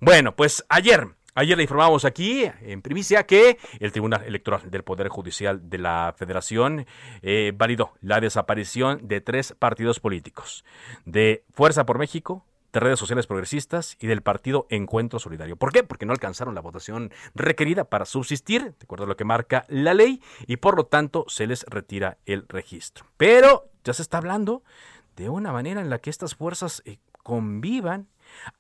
[0.01, 5.07] Bueno, pues ayer Ayer le informamos aquí en primicia que el Tribunal Electoral del Poder
[5.07, 6.85] Judicial de la Federación
[7.23, 10.65] eh, validó la desaparición de tres partidos políticos,
[11.05, 12.45] de Fuerza por México,
[12.79, 15.57] de redes sociales progresistas y del partido Encuentro Solidario.
[15.57, 15.83] ¿Por qué?
[15.83, 19.95] Porque no alcanzaron la votación requerida para subsistir, de acuerdo a lo que marca la
[19.95, 23.07] ley, y por lo tanto se les retira el registro.
[23.17, 24.63] Pero ya se está hablando
[25.17, 28.07] de una manera en la que estas fuerzas eh, convivan.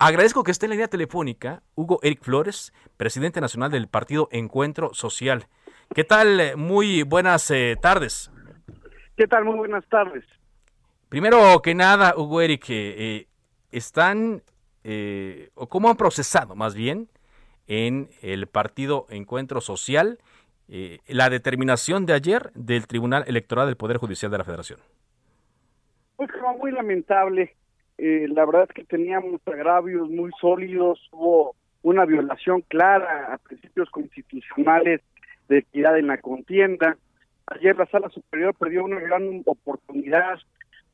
[0.00, 4.94] Agradezco que esté en la línea telefónica Hugo Eric Flores, presidente nacional del partido Encuentro
[4.94, 5.46] Social.
[5.94, 6.57] ¿Qué tal?
[6.57, 8.33] Muy buenas eh, tardes.
[9.16, 9.44] ¿Qué tal?
[9.44, 10.24] Muy buenas tardes.
[11.09, 13.28] Primero que nada, Hugo Eric, eh,
[13.72, 14.42] están,
[14.85, 17.09] eh, o cómo han procesado más bien,
[17.66, 20.18] en el partido Encuentro Social,
[20.68, 24.81] eh, la determinación de ayer del Tribunal Electoral del Poder Judicial de la Federación.
[26.16, 27.54] Pues como muy lamentable.
[27.98, 35.00] la verdad es que teníamos agravios muy sólidos, hubo una violación clara a principios constitucionales
[35.48, 36.96] de equidad en la contienda.
[37.46, 40.38] Ayer la Sala Superior perdió una gran oportunidad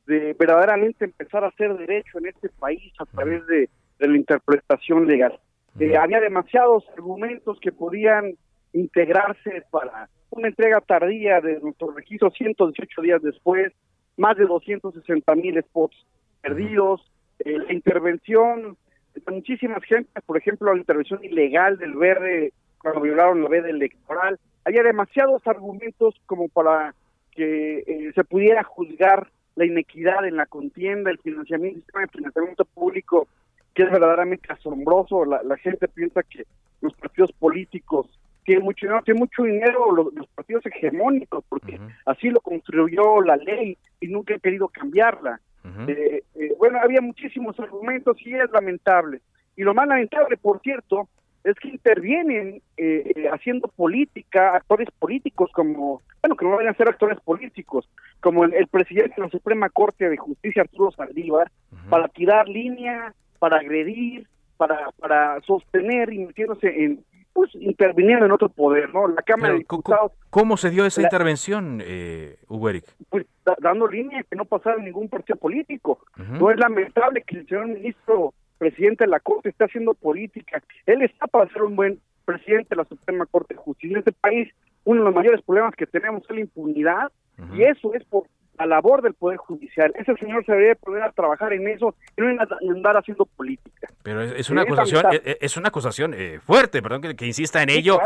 [0.07, 5.39] de verdaderamente empezar a hacer derecho en este país a través de, la interpretación legal.
[5.79, 8.35] Eh, había demasiados argumentos que podían
[8.73, 13.71] integrarse para una entrega tardía de nuestro registro 118 días después,
[14.17, 15.95] más de 260 mil spots
[16.41, 18.77] perdidos, eh, la intervención
[19.13, 24.37] de muchísimas gente, por ejemplo, la intervención ilegal del verde cuando violaron la veda electoral.
[24.65, 26.93] Había demasiados argumentos como para
[27.31, 32.07] que eh, se pudiera juzgar la inequidad en la contienda, el financiamiento, el sistema de
[32.07, 33.27] financiamiento público,
[33.73, 35.25] que es verdaderamente asombroso.
[35.25, 36.45] La, gente piensa que
[36.81, 38.07] los partidos políticos
[38.43, 43.77] tienen mucho dinero, tienen mucho dinero los, partidos hegemónicos, porque así lo construyó la ley
[43.99, 45.39] y nunca han querido cambiarla.
[45.87, 49.21] Eh, eh, bueno, había muchísimos argumentos y es lamentable.
[49.55, 51.09] Y lo más lamentable, por cierto,
[51.45, 56.89] es que intervienen eh, haciendo política, actores políticos como, bueno, que no vayan a ser
[56.89, 57.87] actores políticos,
[58.19, 61.51] como el, presidente de la Suprema Corte de Justicia, Arturo Saldívar,
[61.89, 64.27] para tirar línea, para agredir,
[64.57, 69.07] para, para sostener y metiéndose en, pues, interviniendo en otro poder, ¿no?
[69.07, 70.13] La Cámara de Diputados...
[70.31, 72.69] ¿Cómo se dio esa intervención, eh, Hugo
[73.09, 73.27] Pues
[73.61, 75.99] dando línea que no pasara ningún partido político.
[76.17, 80.61] No es lamentable que el señor ministro presidente de la Corte está haciendo política.
[80.85, 83.93] Él está para ser un buen presidente de la Suprema Corte de Justicia.
[83.93, 84.49] En este país,
[84.83, 87.11] uno de los mayores problemas que tenemos es la impunidad,
[87.53, 89.93] y eso es por la labor del Poder Judicial.
[89.95, 92.39] Ese señor se debería poder a trabajar en eso y no en
[92.69, 93.89] andar haciendo política.
[94.03, 97.99] Pero es, una, acusación, es, una acusación eh, fuerte, perdón que, insista en ello.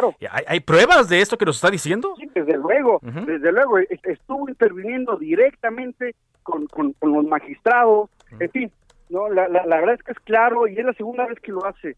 [0.47, 2.15] ¿Hay, pruebas de esto que nos está diciendo?
[2.17, 3.77] Sí, desde luego, desde luego.
[3.77, 8.09] Estuvo interviniendo directamente con, con, los magistrados,
[8.39, 8.71] en fin,
[9.09, 11.65] no, la, la, verdad es que es claro y es la segunda vez que lo
[11.65, 11.95] hace.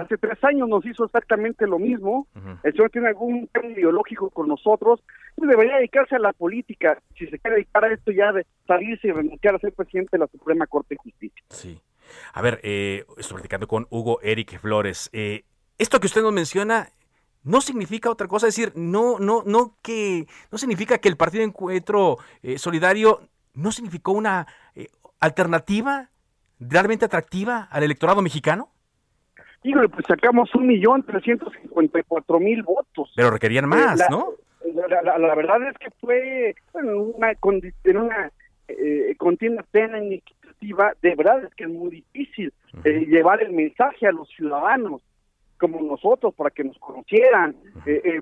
[0.00, 2.26] Hace tres años nos hizo exactamente lo mismo.
[2.62, 5.02] El señor tiene algún tema ideológico con nosotros.
[5.36, 6.98] Y debería dedicarse a la política.
[7.18, 10.18] Si se quiere dedicar a esto, ya de salirse y renunciar a ser presidente de
[10.18, 11.42] la Suprema Corte de Justicia.
[11.50, 11.80] Sí.
[12.32, 15.10] A ver, eh, estoy platicando con Hugo Eric Flores.
[15.12, 15.44] Eh,
[15.76, 16.88] esto que usted nos menciona
[17.42, 21.44] no significa otra cosa, es decir, no, no, no que, no significa que el Partido
[21.44, 23.20] Encuentro eh, Solidario
[23.52, 24.88] no significó una eh,
[25.20, 26.10] alternativa
[26.60, 28.68] realmente atractiva al electorado mexicano?
[29.62, 33.10] Híjole, pues sacamos un millón trescientos cincuenta y cuatro mil votos.
[33.16, 34.34] Pero requerían más, eh, ¿no?
[34.88, 37.32] La, verdad es que fue bueno, una,
[37.84, 38.30] en una
[38.68, 42.52] eh, contienda plena equitativa, de verdad es que es muy difícil
[42.84, 45.02] eh, llevar el mensaje a los ciudadanos
[45.58, 47.56] como nosotros para que nos conocieran.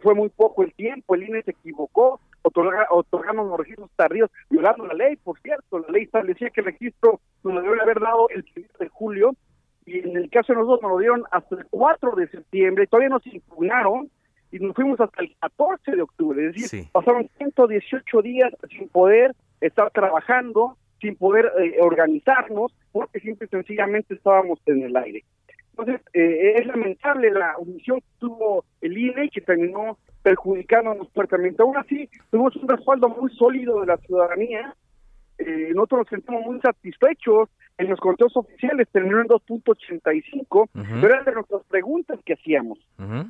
[0.00, 4.94] fue muy poco el tiempo, el INE se equivocó, otorgamos los registros tardíos, violando la
[4.94, 8.44] ley, por cierto, la ley establecía que el registro nos lo debe haber dado el
[8.56, 9.34] 1 de julio,
[9.84, 13.08] y en el caso de nosotros nos lo dieron hasta el 4 de septiembre, todavía
[13.08, 14.10] nos impugnaron,
[14.52, 19.34] y nos fuimos hasta el 14 de octubre, es decir, pasaron 118 días sin poder
[19.60, 25.24] estar trabajando, sin poder eh, organizarnos, porque simple y sencillamente estábamos en el aire.
[25.70, 31.62] Entonces, eh, es lamentable la omisión que tuvo el INE que terminó perjudicándonos fuertemente.
[31.62, 34.76] Aún así, tuvimos un respaldo muy sólido de la ciudadanía.
[35.44, 37.48] Eh, nosotros nos sentimos muy satisfechos.
[37.78, 42.78] En los conteos oficiales terminó en 2.85, pero eran de nuestras preguntas que hacíamos.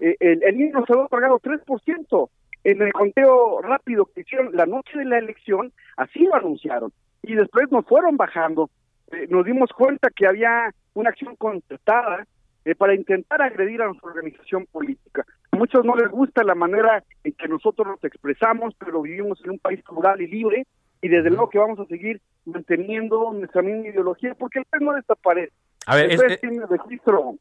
[0.01, 2.29] Eh, el, el INE nos había pagado 3%.
[2.64, 6.92] En el conteo rápido que hicieron la noche de la elección, así lo anunciaron.
[7.22, 8.68] Y después nos fueron bajando.
[9.11, 12.27] Eh, nos dimos cuenta que había una acción concertada
[12.64, 15.25] eh, para intentar agredir a nuestra organización política.
[15.51, 19.53] A muchos no les gusta la manera en que nosotros nos expresamos, pero vivimos en
[19.53, 20.66] un país plural y libre
[21.02, 24.94] y desde luego que vamos a seguir manteniendo nuestra misma ideología porque el país no
[24.94, 25.53] desaparece.
[25.84, 26.40] A ver, es, eh,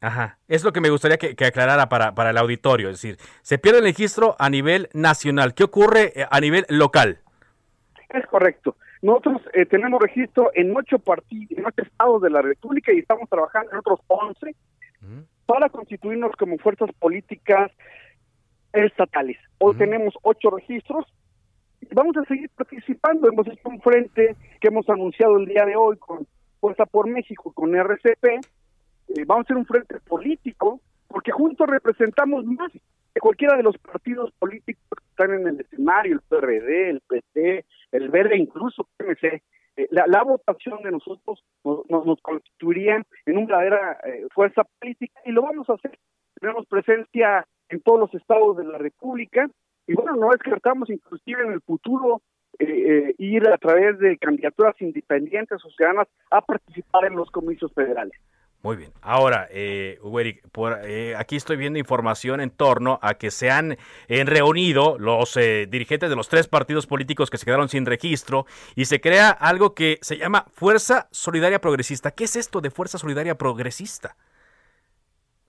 [0.01, 3.59] ajá, es lo que me gustaría que, aclarara para, para el auditorio, es decir, se
[3.59, 7.20] pierde el registro a nivel nacional, ¿qué ocurre eh, a nivel local?
[8.09, 8.76] Es correcto.
[9.03, 13.30] Nosotros eh, tenemos registro en ocho partidos, en ocho estados de la República y estamos
[13.30, 14.55] trabajando en otros once
[15.45, 17.72] para constituirnos como fuerzas políticas
[18.74, 19.38] estatales.
[19.59, 21.05] Hoy tenemos ocho registros.
[21.94, 23.28] Vamos a seguir participando.
[23.28, 26.26] Hemos hecho un frente que hemos anunciado el día de hoy con
[26.62, 28.26] Fuerza por México, con RCP.
[29.10, 30.80] Eh, vamos a ser un frente político
[31.10, 36.14] porque juntos representamos más que cualquiera de los partidos políticos que están en el escenario,
[36.14, 39.42] el PRD, el PT, el Verde, incluso PMC.
[39.76, 45.32] Eh, la, votación de nosotros nos, nos, constituiría en una verdadera eh, fuerza política y
[45.32, 46.00] lo vamos a hacer.
[46.39, 49.50] Tenemos presencia en todos los estados de la República
[49.88, 52.22] y bueno, no descartamos inclusive en el futuro
[52.60, 58.14] eh, ir a través de candidaturas independientes o ciudadanas a participar en los comicios federales.
[58.64, 58.92] Muy bien.
[59.02, 60.00] Ahora, eh,
[60.52, 63.78] por, eh, aquí estoy viendo información en torno a que se han
[64.08, 68.86] reunido los eh, dirigentes de los tres partidos políticos que se quedaron sin registro y
[68.86, 72.12] se crea algo que se llama Fuerza Solidaria Progresista.
[72.12, 74.16] ¿Qué es esto de Fuerza Solidaria Progresista?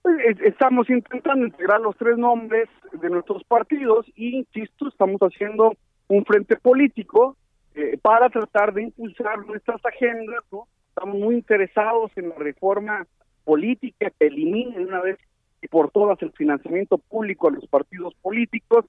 [0.02, 5.74] Pues, estamos intentando integrar los tres nombres de nuestros partidos y, insisto, estamos haciendo
[6.08, 7.36] un frente político
[7.74, 10.66] eh, para tratar de impulsar nuestras agendas, ¿no?
[10.88, 13.06] Estamos muy interesados en la reforma
[13.44, 15.18] política que elimine una vez
[15.62, 18.84] y por todas el financiamiento público a los partidos políticos.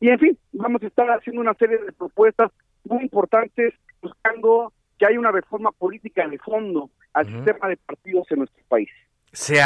[0.00, 2.52] Y en fin, vamos a estar haciendo una serie de propuestas
[2.84, 8.38] muy importantes buscando que haya una reforma política de fondo al sistema de partidos en
[8.40, 8.90] nuestro país.
[9.32, 9.56] ¿Se,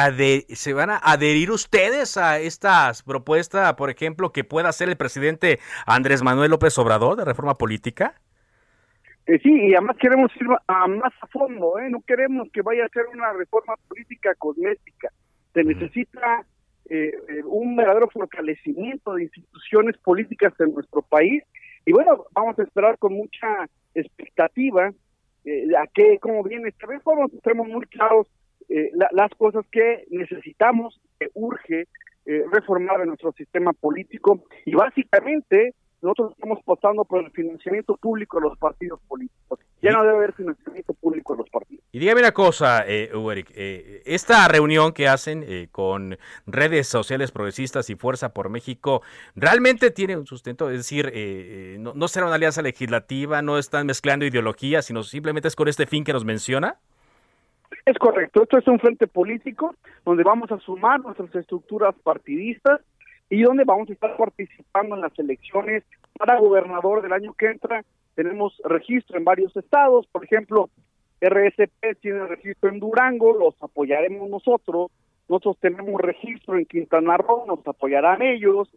[0.49, 5.61] ¿Se van a adherir ustedes a esta propuesta, por ejemplo, que pueda hacer el presidente
[5.87, 8.15] Andrés Manuel López Obrador de reforma política?
[9.27, 11.89] Eh, sí, y además queremos ir a más a fondo, ¿eh?
[11.89, 15.11] no queremos que vaya a ser una reforma política cosmética.
[15.55, 16.45] Se necesita
[16.91, 21.45] eh, eh, un verdadero fortalecimiento de instituciones políticas en nuestro país.
[21.87, 27.27] Y bueno, vamos a esperar con mucha expectativa a qué, cómo viene esta reforma.
[27.43, 28.27] Tenemos muy claros
[28.69, 31.89] las cosas que necesitamos, que urge
[32.53, 34.45] reformar en nuestro sistema político.
[34.65, 39.61] Y básicamente nosotros estamos pasando por el financiamiento público de los partidos políticos.
[39.81, 41.85] Ya no debe haber financiamiento público de los partidos.
[41.93, 43.11] Y dígame una cosa, eh,
[43.55, 49.03] eh esta reunión que hacen eh, con redes sociales progresistas y Fuerza por México,
[49.37, 50.71] ¿realmente tiene un sustento?
[50.71, 55.49] Es decir, eh, no, no, será una alianza legislativa, no están mezclando ideologías, sino simplemente
[55.49, 56.79] es con este fin que nos menciona.
[57.85, 59.75] Es correcto, esto es un frente político
[60.05, 62.81] donde vamos a sumar nuestras estructuras partidistas
[63.29, 65.83] y donde vamos a estar participando en las elecciones
[66.17, 67.83] para gobernador del año que entra.
[68.15, 70.71] Tenemos registro en varios estados, por ejemplo,
[71.21, 74.91] RSP tiene registro en Durango, los apoyaremos nosotros.
[75.29, 78.69] Nosotros tenemos registro en Quintana Roo, nos apoyarán ellos.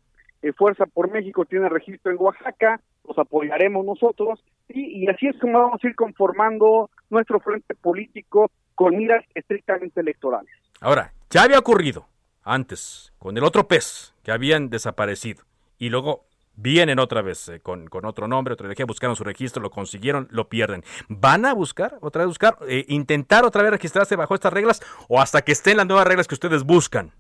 [0.42, 4.44] Eh, Fuerza por México tiene registro en Oaxaca, los apoyaremos nosotros.
[4.70, 10.02] Y, y así es como vamos a ir conformando nuestro frente político con miras estrictamente
[10.02, 10.52] electorales.
[10.82, 12.08] Ahora, ya había ocurrido
[12.44, 15.44] antes con el otro pez que habían desaparecido
[15.78, 19.72] y luego vienen otra vez eh, con, otro nombre, otra vez buscaron su registro, lo
[19.72, 20.84] consiguieron, lo pierden.
[21.10, 25.20] ¿Van a buscar, otra vez buscar, eh, intentar otra vez registrarse bajo estas reglas o
[25.20, 27.12] hasta que estén las nuevas reglas que ustedes buscan?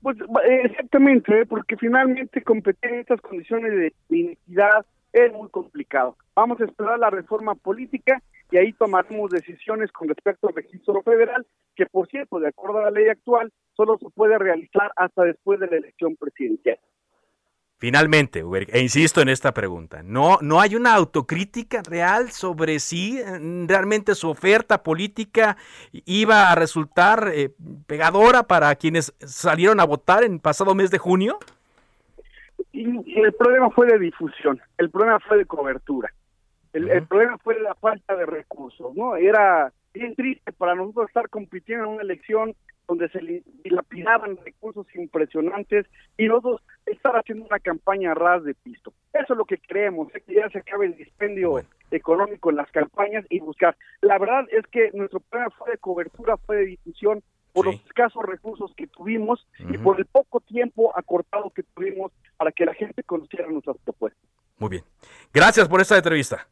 [0.00, 0.16] Pues
[0.64, 6.16] exactamente, porque finalmente competir en estas condiciones de inequidad es muy complicado.
[6.34, 8.20] Vamos a esperar la reforma política
[8.52, 12.82] y ahí tomaremos decisiones con respecto al registro federal, que por cierto, de acuerdo a
[12.82, 16.78] la ley actual, solo se puede realizar hasta después de la elección presidencial.
[17.78, 23.66] Finalmente, e insisto en esta pregunta, ¿no, ¿no hay una autocrítica real sobre si mm,
[23.66, 25.56] realmente su oferta política
[25.90, 27.50] iba a resultar eh,
[27.86, 31.38] pegadora para quienes salieron a votar en pasado mes de junio?
[32.70, 36.12] Y el problema fue de difusión, el problema fue de cobertura.
[36.72, 39.16] El, problema fue la falta de recursos, ¿no?
[39.16, 42.54] Era bien triste para nosotros estar compitiendo en una elección
[42.88, 48.92] donde se dilapidaban recursos impresionantes y nosotros estar haciendo una campaña ras de pisto.
[49.12, 53.24] Eso es lo que creemos, que ya se acabe el dispendio económico en las campañas
[53.28, 53.76] y buscar.
[54.00, 58.24] La verdad es que nuestro problema fue de cobertura, fue de difusión por los escasos
[58.24, 63.02] recursos que tuvimos y por el poco tiempo acortado que tuvimos para que la gente
[63.02, 64.22] conociera nuestras propuestas.
[64.58, 64.84] Muy bien.
[65.32, 66.46] Gracias por esta entrevista.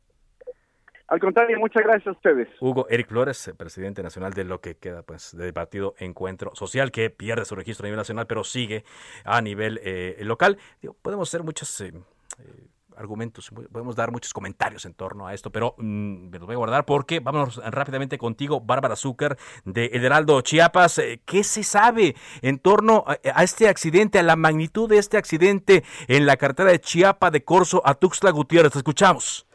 [1.10, 2.48] Al contrario, muchas gracias a ustedes.
[2.60, 7.10] Hugo Eric Flores, presidente nacional de lo que queda pues del partido Encuentro Social, que
[7.10, 8.84] pierde su registro a nivel nacional, pero sigue
[9.24, 10.56] a nivel eh, local.
[11.02, 11.92] podemos hacer muchos eh,
[12.38, 16.54] eh, argumentos, podemos dar muchos comentarios en torno a esto, pero mm, me los voy
[16.54, 21.02] a guardar porque vamos rápidamente contigo, Bárbara Zucker, de El Heraldo Chiapas.
[21.24, 25.82] ¿Qué se sabe en torno a, a, este accidente, a la magnitud de este accidente
[26.06, 28.70] en la carretera de Chiapa de Corzo a Tuxtla Gutiérrez?
[28.70, 29.49] Te escuchamos.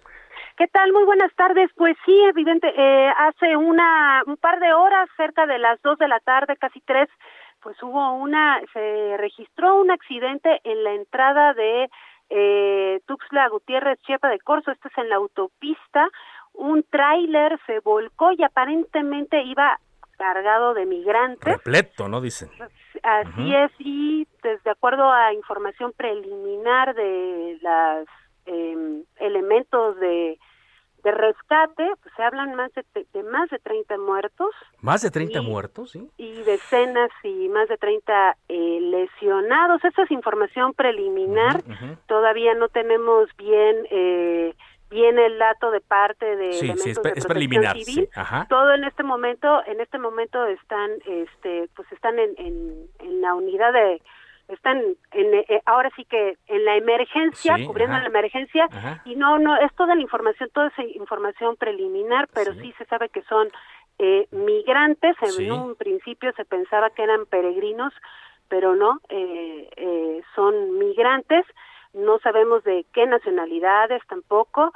[0.58, 0.93] ¿Qué tal?
[0.93, 1.70] Muy buenas tardes.
[1.76, 6.08] Pues sí, evidente, eh, hace una un par de horas, cerca de las dos de
[6.08, 7.10] la tarde, casi tres,
[7.62, 11.89] pues hubo una, se registró un accidente en la entrada de
[12.30, 16.08] eh, Tuxtla Gutiérrez, Chiapa de Corzo, esto es en la autopista,
[16.53, 19.78] un tráiler se volcó y aparentemente iba
[20.18, 21.43] cargado de migrantes.
[21.43, 22.22] Repleto, ¿no?
[22.22, 22.49] Dicen.
[23.03, 28.08] Así es, y de acuerdo a información preliminar de los
[28.45, 30.39] eh, elementos de,
[31.06, 32.84] de rescate, pues se hablan más de,
[33.14, 34.49] de, más de 30 muertos.
[34.82, 36.10] ¿Más de 30 muertos, sí?
[36.18, 39.86] Y decenas y más de 30 eh, lesionados.
[39.86, 41.58] Esa es información preliminar.
[41.58, 41.97] Uh -huh, uh -huh.
[42.08, 43.88] Todavía no tenemos bien...
[43.91, 44.56] Eh,
[44.88, 48.06] viene el dato de parte de sí, elementos sí, es, de es preliminar, civil.
[48.06, 48.10] sí.
[48.16, 48.45] Ajá.
[48.47, 53.34] Todo en este momento, en este momento están, este, pues están en, en, en la
[53.34, 53.99] unidad de,
[54.48, 54.78] están
[55.12, 58.04] en, eh, ahora sí que en la emergencia, Sí, cubriendo ajá.
[58.04, 59.02] la emergencia, Ajá.
[59.06, 63.10] y no, no, es toda la información, toda esa información preliminar, pero sí, se sabe
[63.10, 63.50] que son
[63.98, 65.50] eh, migrantes, en Sí.
[65.50, 67.93] un principio se pensaba que eran peregrinos,
[68.50, 71.46] pero no, eh, eh, son migrantes,
[71.93, 74.74] no sabemos de qué nacionalidades tampoco,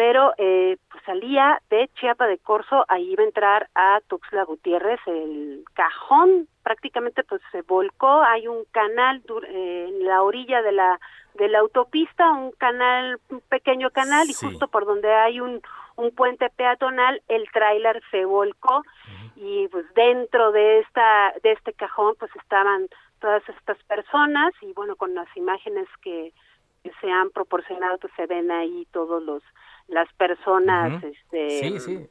[0.00, 4.98] pero eh, pues salía de Chiapa de Corzo, ahí iba a entrar a Tuxtla Gutiérrez,
[5.04, 10.98] el cajón prácticamente pues se volcó, hay un canal eh, en la orilla de la
[11.34, 15.60] de la autopista, un canal, un pequeño canal, y justo por donde hay un,
[15.96, 18.82] un puente peatonal, el tráiler se volcó
[19.36, 22.88] y pues dentro de esta de este cajón pues estaban
[23.20, 26.32] todas estas personas y bueno con las imágenes que,
[26.82, 29.42] que se han proporcionado pues se ven ahí todos los
[29.90, 32.06] las personas este Sí, sí.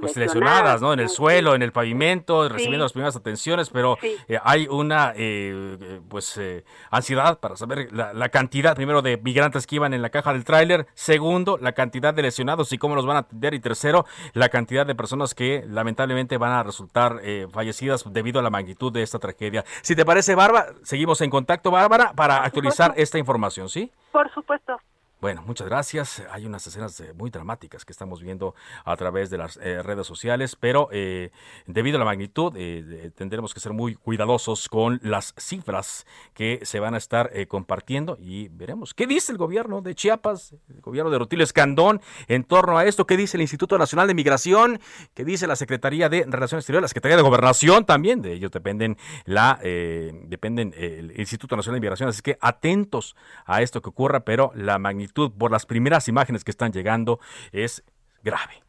[0.00, 0.92] pues, le- lesionadas, ¿no?
[0.92, 1.14] En el Sí.
[1.16, 6.36] suelo, en el pavimento, recibiendo las primeras atenciones, pero eh, hay una, eh, eh, pues,
[6.36, 10.32] eh, ansiedad para saber la, la cantidad, primero, de migrantes que iban en la caja
[10.32, 14.04] del tráiler, segundo, la cantidad de lesionados y cómo los van a atender, y tercero,
[14.32, 18.92] la cantidad de personas que lamentablemente van a resultar eh, fallecidas debido a la magnitud
[18.92, 19.64] de esta tragedia.
[19.82, 23.92] Si te parece, Bárbara, seguimos en contacto, Bárbara, para actualizar esta información, ¿sí?
[24.10, 24.79] Por supuesto.
[25.20, 26.22] Bueno, muchas gracias.
[26.30, 28.54] Hay unas escenas eh, muy dramáticas que estamos viendo
[28.86, 31.30] a través de las eh, redes sociales, pero eh,
[31.66, 36.80] debido a la magnitud eh, tendremos que ser muy cuidadosos con las cifras que se
[36.80, 41.10] van a estar eh, compartiendo y veremos qué dice el gobierno de Chiapas, el gobierno
[41.10, 44.80] de Rutilio Escandón en torno a esto, qué dice el Instituto Nacional de Migración,
[45.12, 48.96] qué dice la Secretaría de Relaciones Exteriores, la Secretaría de Gobernación también, de ellos dependen
[49.26, 54.52] la dependen el Instituto Nacional de Migración, así que atentos a esto que ocurra, pero
[54.54, 57.20] la magnitud por las primeras imágenes que están llegando
[57.52, 57.82] es
[58.22, 58.62] grave.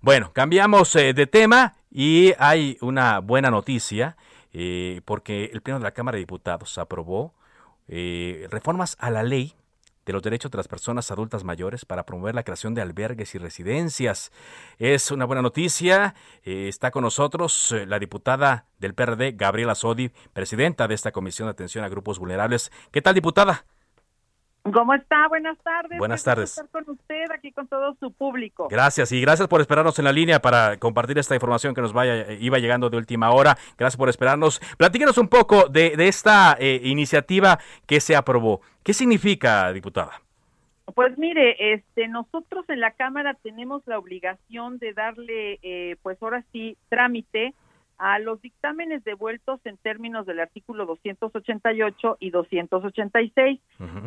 [0.00, 4.16] Bueno, cambiamos eh, de tema y hay una buena noticia
[4.52, 7.34] eh, porque el Pleno de la Cámara de Diputados aprobó
[7.88, 9.54] eh, reformas a la ley
[10.06, 13.38] de los derechos de las personas adultas mayores para promover la creación de albergues y
[13.38, 14.32] residencias.
[14.78, 16.14] Es una buena noticia.
[16.42, 21.86] Está con nosotros la diputada del PRD, Gabriela Sodi, presidenta de esta Comisión de Atención
[21.86, 22.70] a Grupos Vulnerables.
[22.92, 23.64] ¿Qué tal, diputada?
[24.72, 25.28] ¿Cómo está?
[25.28, 25.98] Buenas tardes.
[25.98, 26.50] Buenas tardes.
[26.50, 28.68] Estar con usted aquí con todo su público.
[28.70, 32.32] Gracias y gracias por esperarnos en la línea para compartir esta información que nos vaya,
[32.32, 33.58] iba llegando de última hora.
[33.76, 34.60] Gracias por esperarnos.
[34.78, 38.62] Platíquenos un poco de, de esta eh, iniciativa que se aprobó.
[38.82, 40.22] ¿Qué significa, diputada?
[40.94, 46.42] Pues mire, este, nosotros en la Cámara tenemos la obligación de darle, eh, pues ahora
[46.52, 47.52] sí, trámite
[47.98, 53.60] a los dictámenes devueltos en términos del artículo 288 y 286.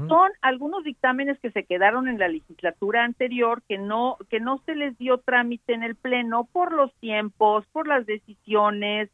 [0.08, 4.76] Son algunos dictámenes que se quedaron en la legislatura anterior que no que no se
[4.76, 9.10] les dio trámite en el pleno por los tiempos, por las decisiones,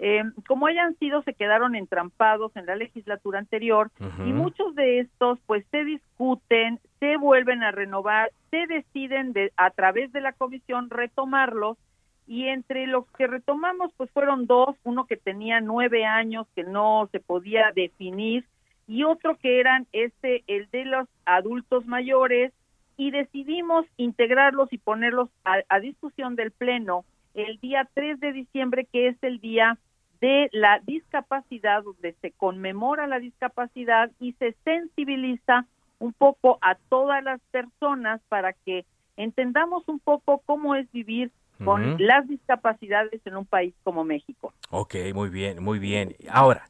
[0.00, 3.90] eh, como hayan sido se quedaron entrampados en la legislatura anterior.
[4.26, 9.70] Y muchos de estos pues se discuten, se vuelven a renovar, se deciden de, a
[9.70, 11.78] través de la comisión retomarlos
[12.26, 17.08] y entre los que retomamos pues fueron dos, uno que tenía nueve años que no
[17.12, 18.44] se podía definir
[18.86, 22.52] y otro que eran este el de los adultos mayores
[22.96, 27.04] y decidimos integrarlos y ponerlos a, a discusión del pleno
[27.34, 29.78] el día 3 de diciembre que es el día
[30.20, 35.66] de la discapacidad donde se conmemora la discapacidad y se sensibiliza
[35.98, 38.84] un poco a todas las personas para que
[39.16, 41.30] entendamos un poco cómo es vivir
[41.62, 44.52] con las discapacidades en un país como México.
[44.70, 46.16] Ok, muy bien, muy bien.
[46.28, 46.68] Ahora,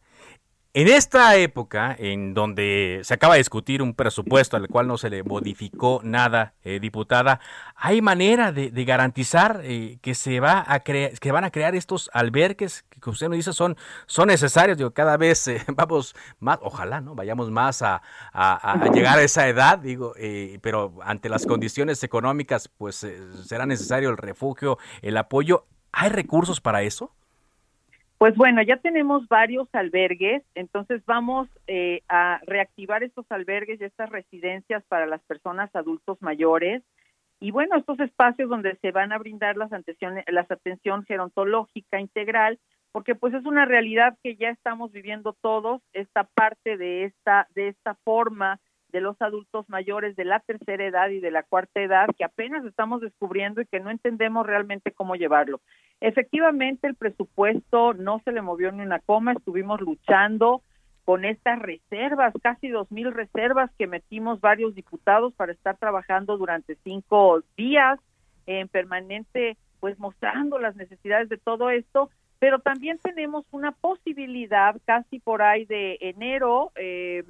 [0.77, 5.09] En esta época, en donde se acaba de discutir un presupuesto al cual no se
[5.09, 7.39] le modificó nada, eh, diputada,
[7.77, 12.85] ¿hay manera de, garantizar eh, que se va a que van a crear estos albergues
[13.01, 13.77] que usted nos dice son,
[14.27, 14.77] necesarios?
[14.77, 17.15] Digo, cada vez eh, vamos más, ojalá, ¿no?
[17.15, 18.03] Vayamos más a,
[18.93, 20.15] llegar a esa edad, digo,
[20.61, 23.07] pero ante las condiciones económicas, pues
[23.45, 25.67] será necesario el refugio, el apoyo.
[25.93, 27.13] ¿Hay recursos para eso?
[28.19, 34.09] Pues bueno, ya tenemos varios albergues, entonces vamos eh, a reactivar estos albergues y estas
[34.09, 36.83] residencias para las personas adultos mayores.
[37.41, 39.71] Y bueno, estos espacios donde se van a brindar las
[40.29, 42.59] las atención gerontológica integral,
[42.93, 47.69] porque pues es una realidad que ya estamos viviendo todos, esta parte de esta, de
[47.69, 48.61] esta forma
[48.95, 52.65] de los adultos mayores de la tercera edad y de la cuarta edad que apenas
[52.65, 55.61] estamos descubriendo y que no entendemos realmente cómo llevarlo.
[56.07, 60.61] Efectivamente, el presupuesto no se le movió ni una coma, estuvimos luchando
[61.07, 66.77] con estas reservas, casi dos mil reservas que metimos varios diputados para estar trabajando durante
[66.85, 67.99] cinco días
[68.45, 75.21] en permanente, pues mostrando las necesidades de todo esto, pero también tenemos una posibilidad casi
[75.21, 77.25] por ahí de enero, eh,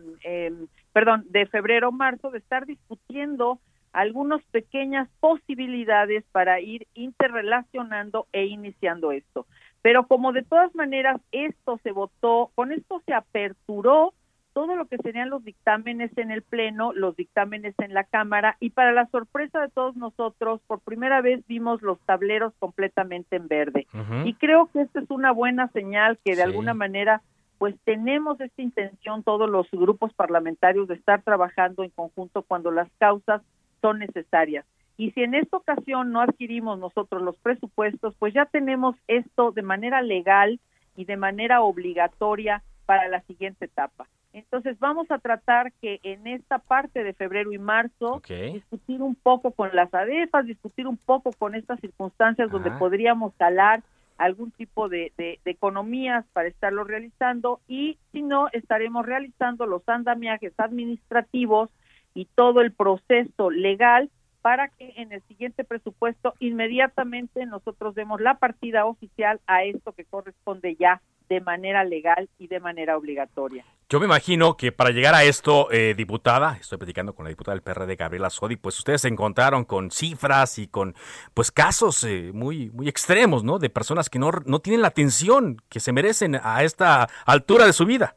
[0.93, 3.61] perdón, de febrero, marzo, de estar discutiendo
[3.95, 9.47] algunas pequeñas posibilidades para ir interrelacionando e iniciando esto.
[9.83, 14.13] Pero como de todas maneras esto se votó, con esto se aperturó
[14.53, 18.71] todo lo que serían los dictámenes en el Pleno, los dictámenes en la Cámara y
[18.71, 23.87] para la sorpresa de todos nosotros, por primera vez vimos los tableros completamente en verde.
[24.25, 27.23] Y creo que esta es una buena señal que de alguna manera
[27.59, 32.89] pues tenemos esta intención todos los grupos parlamentarios de estar trabajando en conjunto cuando las
[32.99, 33.43] causas
[33.85, 34.65] son necesarias.
[34.97, 39.61] Y si en esta ocasión no adquirimos nosotros los presupuestos, pues ya tenemos esto de
[39.61, 40.59] manera legal
[40.97, 44.07] y de manera obligatoria para la siguiente etapa.
[44.33, 49.51] Entonces vamos a tratar que en esta parte de febrero y marzo discutir un poco
[49.51, 53.83] con las ADEFAS, discutir un poco con estas circunstancias donde podríamos calar
[54.17, 60.55] algún tipo de, de, economías para estarlo realizando y si no estaremos realizando los andamiajes
[60.57, 61.69] administrativos
[62.15, 64.11] y todo el proceso legal
[64.45, 70.05] para que en el siguiente presupuesto inmediatamente nosotros demos la partida oficial a esto que
[70.05, 71.01] corresponde ya
[71.31, 73.65] de manera legal y de manera obligatoria.
[73.89, 77.55] Yo me imagino que para llegar a esto, eh, diputada, estoy platicando con la diputada
[77.55, 80.95] del PRD, Gabriela Sodi, pues ustedes se encontraron con cifras y con
[81.33, 83.59] pues casos eh, muy, muy extremos, ¿no?
[83.59, 87.73] De personas que no, no tienen la atención que se merecen a esta altura de
[87.73, 88.15] su vida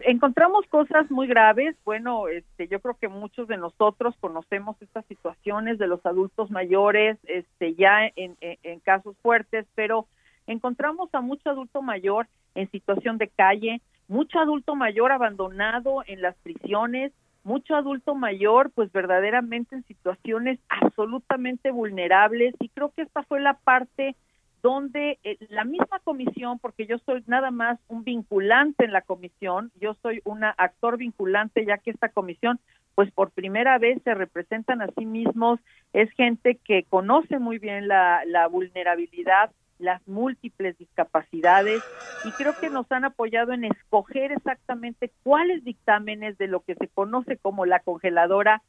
[0.00, 1.76] encontramos cosas muy graves.
[1.84, 7.18] Bueno, este, yo creo que muchos de nosotros conocemos estas situaciones de los adultos mayores,
[7.24, 10.06] este, ya en, en, casos fuertes, pero
[10.46, 16.36] encontramos a mucho adulto mayor en situación de calle, mucho adulto mayor abandonado en las
[16.36, 17.12] prisiones,
[17.44, 22.54] mucho adulto mayor, pues verdaderamente en situaciones absolutamente vulnerables.
[22.60, 24.16] Y creo que esta fue la parte
[24.62, 29.70] donde eh, la misma comisión, porque yo soy nada más un vinculante en la comisión,
[29.80, 32.60] yo soy una actor vinculante, ya que esta comisión,
[32.94, 35.60] pues por primera vez se representan a sí mismos,
[35.92, 41.80] es gente que conoce muy bien la, la vulnerabilidad, las múltiples discapacidades
[42.24, 46.88] y creo que nos han apoyado en escoger exactamente cuáles dictámenes de lo que se
[46.88, 48.62] conoce como la congeladora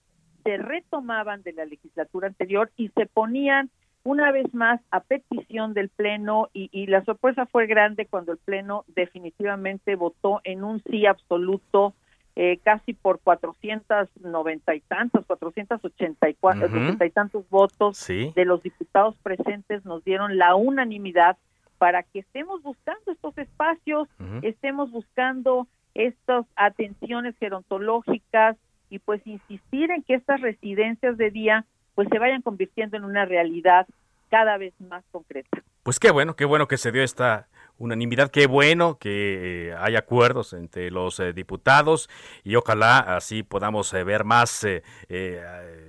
[0.44, 3.70] se retomaban de la legislatura anterior y se ponían
[4.10, 8.84] una vez más a petición del Pleno y, la sorpresa fue grande cuando el Pleno
[8.88, 11.94] definitivamente votó en un sí absoluto
[12.36, 19.86] eh, casi por 490 y tantos, 484 uh y tantos votos de los diputados presentes
[19.86, 21.38] nos dieron la unanimidad
[21.78, 24.10] para que estemos buscando estos espacios,
[24.42, 28.58] estemos buscando estas atenciones gerontológicas
[28.90, 33.26] y pues insistir en que estas residencias de día pues se vayan convirtiendo en una
[33.26, 33.86] realidad
[34.30, 35.64] cada vez más concreta.
[35.84, 37.48] Pues qué bueno, qué bueno que se dio esta
[37.80, 42.10] unanimidad, qué bueno que eh, hay acuerdos entre los eh, diputados
[42.44, 44.68] y ojalá así podamos eh, ver más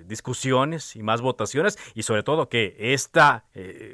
[0.07, 3.45] discusiones y más votaciones y sobre todo que esta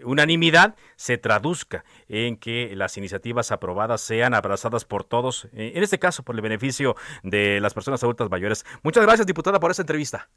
[0.05, 6.23] unanimidad se traduzca en que las iniciativas aprobadas sean abrazadas por todos, en este caso
[6.23, 8.65] por el beneficio de las personas adultas mayores.
[8.83, 10.29] Muchas gracias, diputada, por esta entrevista.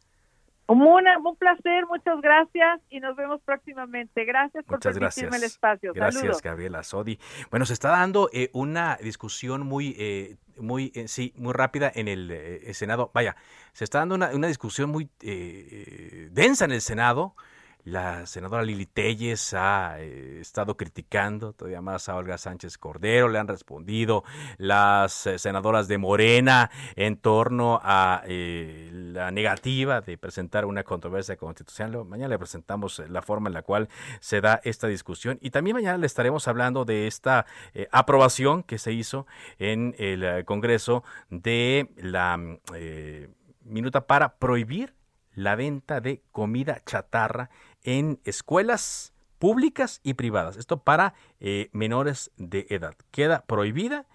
[0.73, 4.25] Un placer, muchas gracias y nos vemos próximamente.
[4.25, 5.93] Gracias por permitirme el espacio.
[5.93, 7.19] Gracias, Gabriela Sodi.
[7.49, 12.07] Bueno, se está dando eh, una discusión muy, eh, muy, eh, sí, muy rápida en
[12.07, 13.11] el Senado.
[13.13, 13.35] Vaya,
[13.73, 17.35] se está dando una, una discusión muy densa en el Senado
[17.85, 23.39] la senadora Lili Telles ha eh, estado criticando todavía más a Olga Sánchez Cordero, le
[23.39, 24.23] han respondido
[24.57, 31.37] las eh, senadoras de Morena en torno a eh, la negativa de presentar una controversia
[31.37, 32.05] constitucional.
[32.05, 35.97] Mañana le presentamos la forma en la cual se da esta discusión y también mañana
[35.97, 37.45] le estaremos hablando de esta
[37.91, 39.25] aprobación que se hizo
[39.57, 42.37] en el Congreso de la
[43.63, 44.93] minuta para prohibir
[45.39, 47.49] la venta de comida chatarra
[47.89, 50.57] en escuelas públicas y privadas.
[50.57, 52.93] Esto para eh, menores de edad.
[53.09, 54.05] Queda prohibida.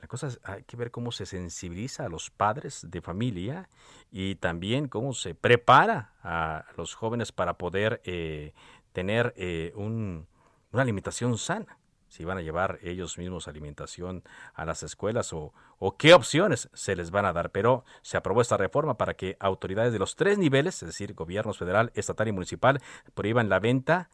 [0.00, 3.68] La cosa es, hay que ver cómo se sensibiliza a los padres de familia
[4.12, 8.52] y también cómo se prepara a los jóvenes para poder eh,
[8.92, 10.24] tener eh, una
[10.72, 11.78] alimentación sana
[12.12, 16.94] si van a llevar ellos mismos alimentación a las escuelas o, o, qué opciones se
[16.94, 17.52] les van a dar.
[17.52, 21.56] Pero se aprobó esta reforma para que autoridades de los tres niveles, es decir, gobiernos
[21.56, 22.82] federal, estatal y municipal,
[23.14, 24.10] prohíban la venta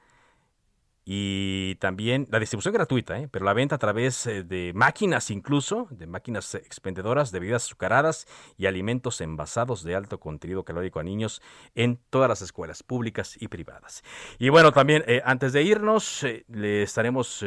[1.11, 3.29] y también la distribución gratuita, ¿eh?
[3.31, 8.27] pero la venta a través eh, de máquinas incluso, de máquinas expendedoras de bebidas azucaradas
[8.59, 11.41] y alimentos envasados de alto contenido calórico a niños
[11.75, 14.05] en todas las escuelas públicas y privadas.
[14.39, 17.43] Y bueno, también eh, antes de irnos, le estaremos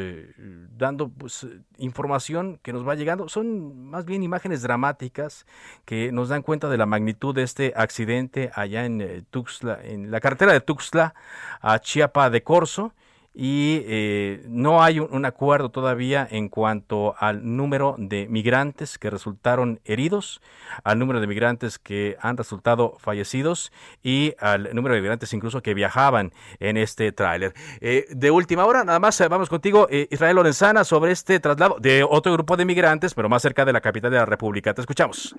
[0.75, 1.45] dando pues,
[1.77, 3.29] información que nos va llegando.
[3.29, 5.45] Son más bien imágenes dramáticas
[5.85, 10.19] que nos dan cuenta de la magnitud de este accidente allá en Tuxtla, en la
[10.19, 11.13] carretera de Tuxtla
[11.61, 12.95] a Chiapa de Corzo
[13.33, 19.79] y eh, no hay un, acuerdo todavía en cuanto al número de migrantes que resultaron
[19.85, 20.41] heridos,
[20.83, 23.71] al número de migrantes que han resultado fallecidos
[24.03, 27.53] y al número de migrantes incluso que viajaban en este tráiler.
[27.79, 32.03] Eh, de última hora, nada más eh, vamos contigo, Israel Lorenzana, sobre este traslado de
[32.03, 34.73] otro grupo de migrantes, pero más cerca de la capital de la República.
[34.73, 35.35] Te escuchamos.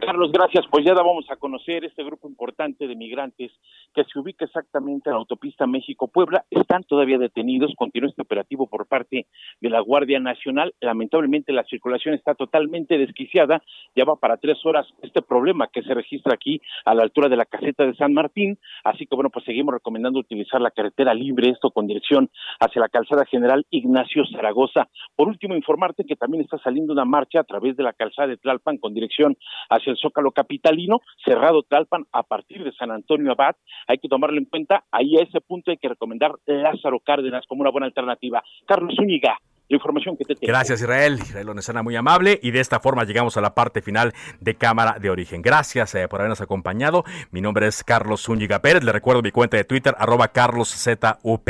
[0.00, 0.64] Carlos, gracias.
[0.70, 3.52] Pues ya vamos a conocer este grupo importante de migrantes
[3.94, 6.44] que se ubica exactamente en la autopista México-Puebla.
[6.50, 9.26] Están todavía detenidos, continúa este operativo por parte
[9.60, 10.74] de la Guardia Nacional.
[10.80, 13.62] Lamentablemente la circulación está totalmente desquiciada.
[13.94, 17.36] Ya va para tres horas este problema que se registra aquí a la altura de
[17.36, 18.58] la caseta de San Martín.
[18.84, 22.30] Así que bueno, pues seguimos recomendando utilizar la carretera libre, esto con dirección
[22.60, 24.88] hacia la calzada general Ignacio Zaragoza.
[25.16, 28.36] Por último, informarte que también está saliendo una marcha a través de la calzada de
[28.36, 29.36] Tlalpan con dirección
[29.70, 33.56] hacia el Zócalo Capitalino, cerrado Tlalpan a partir de San Antonio Abad.
[33.86, 34.84] Hay que tomarlo en cuenta.
[34.90, 38.42] Ahí a ese punto hay que recomendar Lázaro Cárdenas como una buena alternativa.
[38.66, 40.50] Carlos Zúñiga, la información que te tengo.
[40.50, 41.18] Gracias, Israel.
[41.20, 42.38] Israel Onesana, muy amable.
[42.42, 45.42] Y de esta forma llegamos a la parte final de Cámara de Origen.
[45.42, 47.04] Gracias eh, por habernos acompañado.
[47.30, 48.82] Mi nombre es Carlos Zúñiga Pérez.
[48.82, 51.48] Le recuerdo mi cuenta de Twitter, arroba carloszup.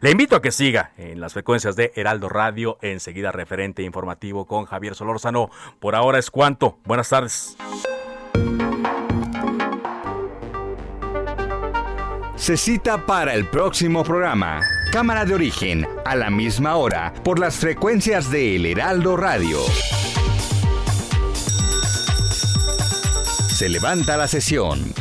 [0.00, 2.78] Le invito a que siga en las frecuencias de Heraldo Radio.
[2.82, 5.50] Enseguida, referente informativo con Javier Solórzano.
[5.78, 6.78] Por ahora es cuanto.
[6.84, 7.56] Buenas tardes.
[12.40, 14.62] Se cita para el próximo programa.
[14.90, 19.58] Cámara de origen, a la misma hora, por las frecuencias de El Heraldo Radio.
[23.50, 24.94] Se levanta la sesión.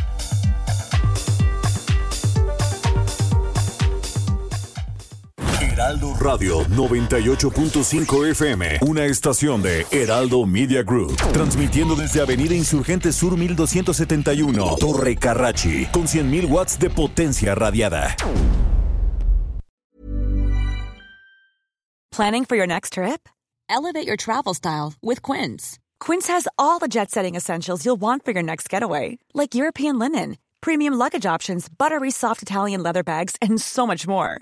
[5.89, 13.35] Heraldo Radio 98.5 FM, una estación de Heraldo Media Group, transmitiendo desde Avenida Insurgente Sur
[13.35, 18.15] 1271, Torre Carrachi, con 100.000 watts de potencia radiada.
[22.11, 23.27] Planning for your next trip?
[23.67, 25.79] Elevate your travel style with Quince.
[25.99, 30.37] Quince has all the jet-setting essentials you'll want for your next getaway, like European linen,
[30.61, 34.41] premium luggage options, buttery soft Italian leather bags, and so much more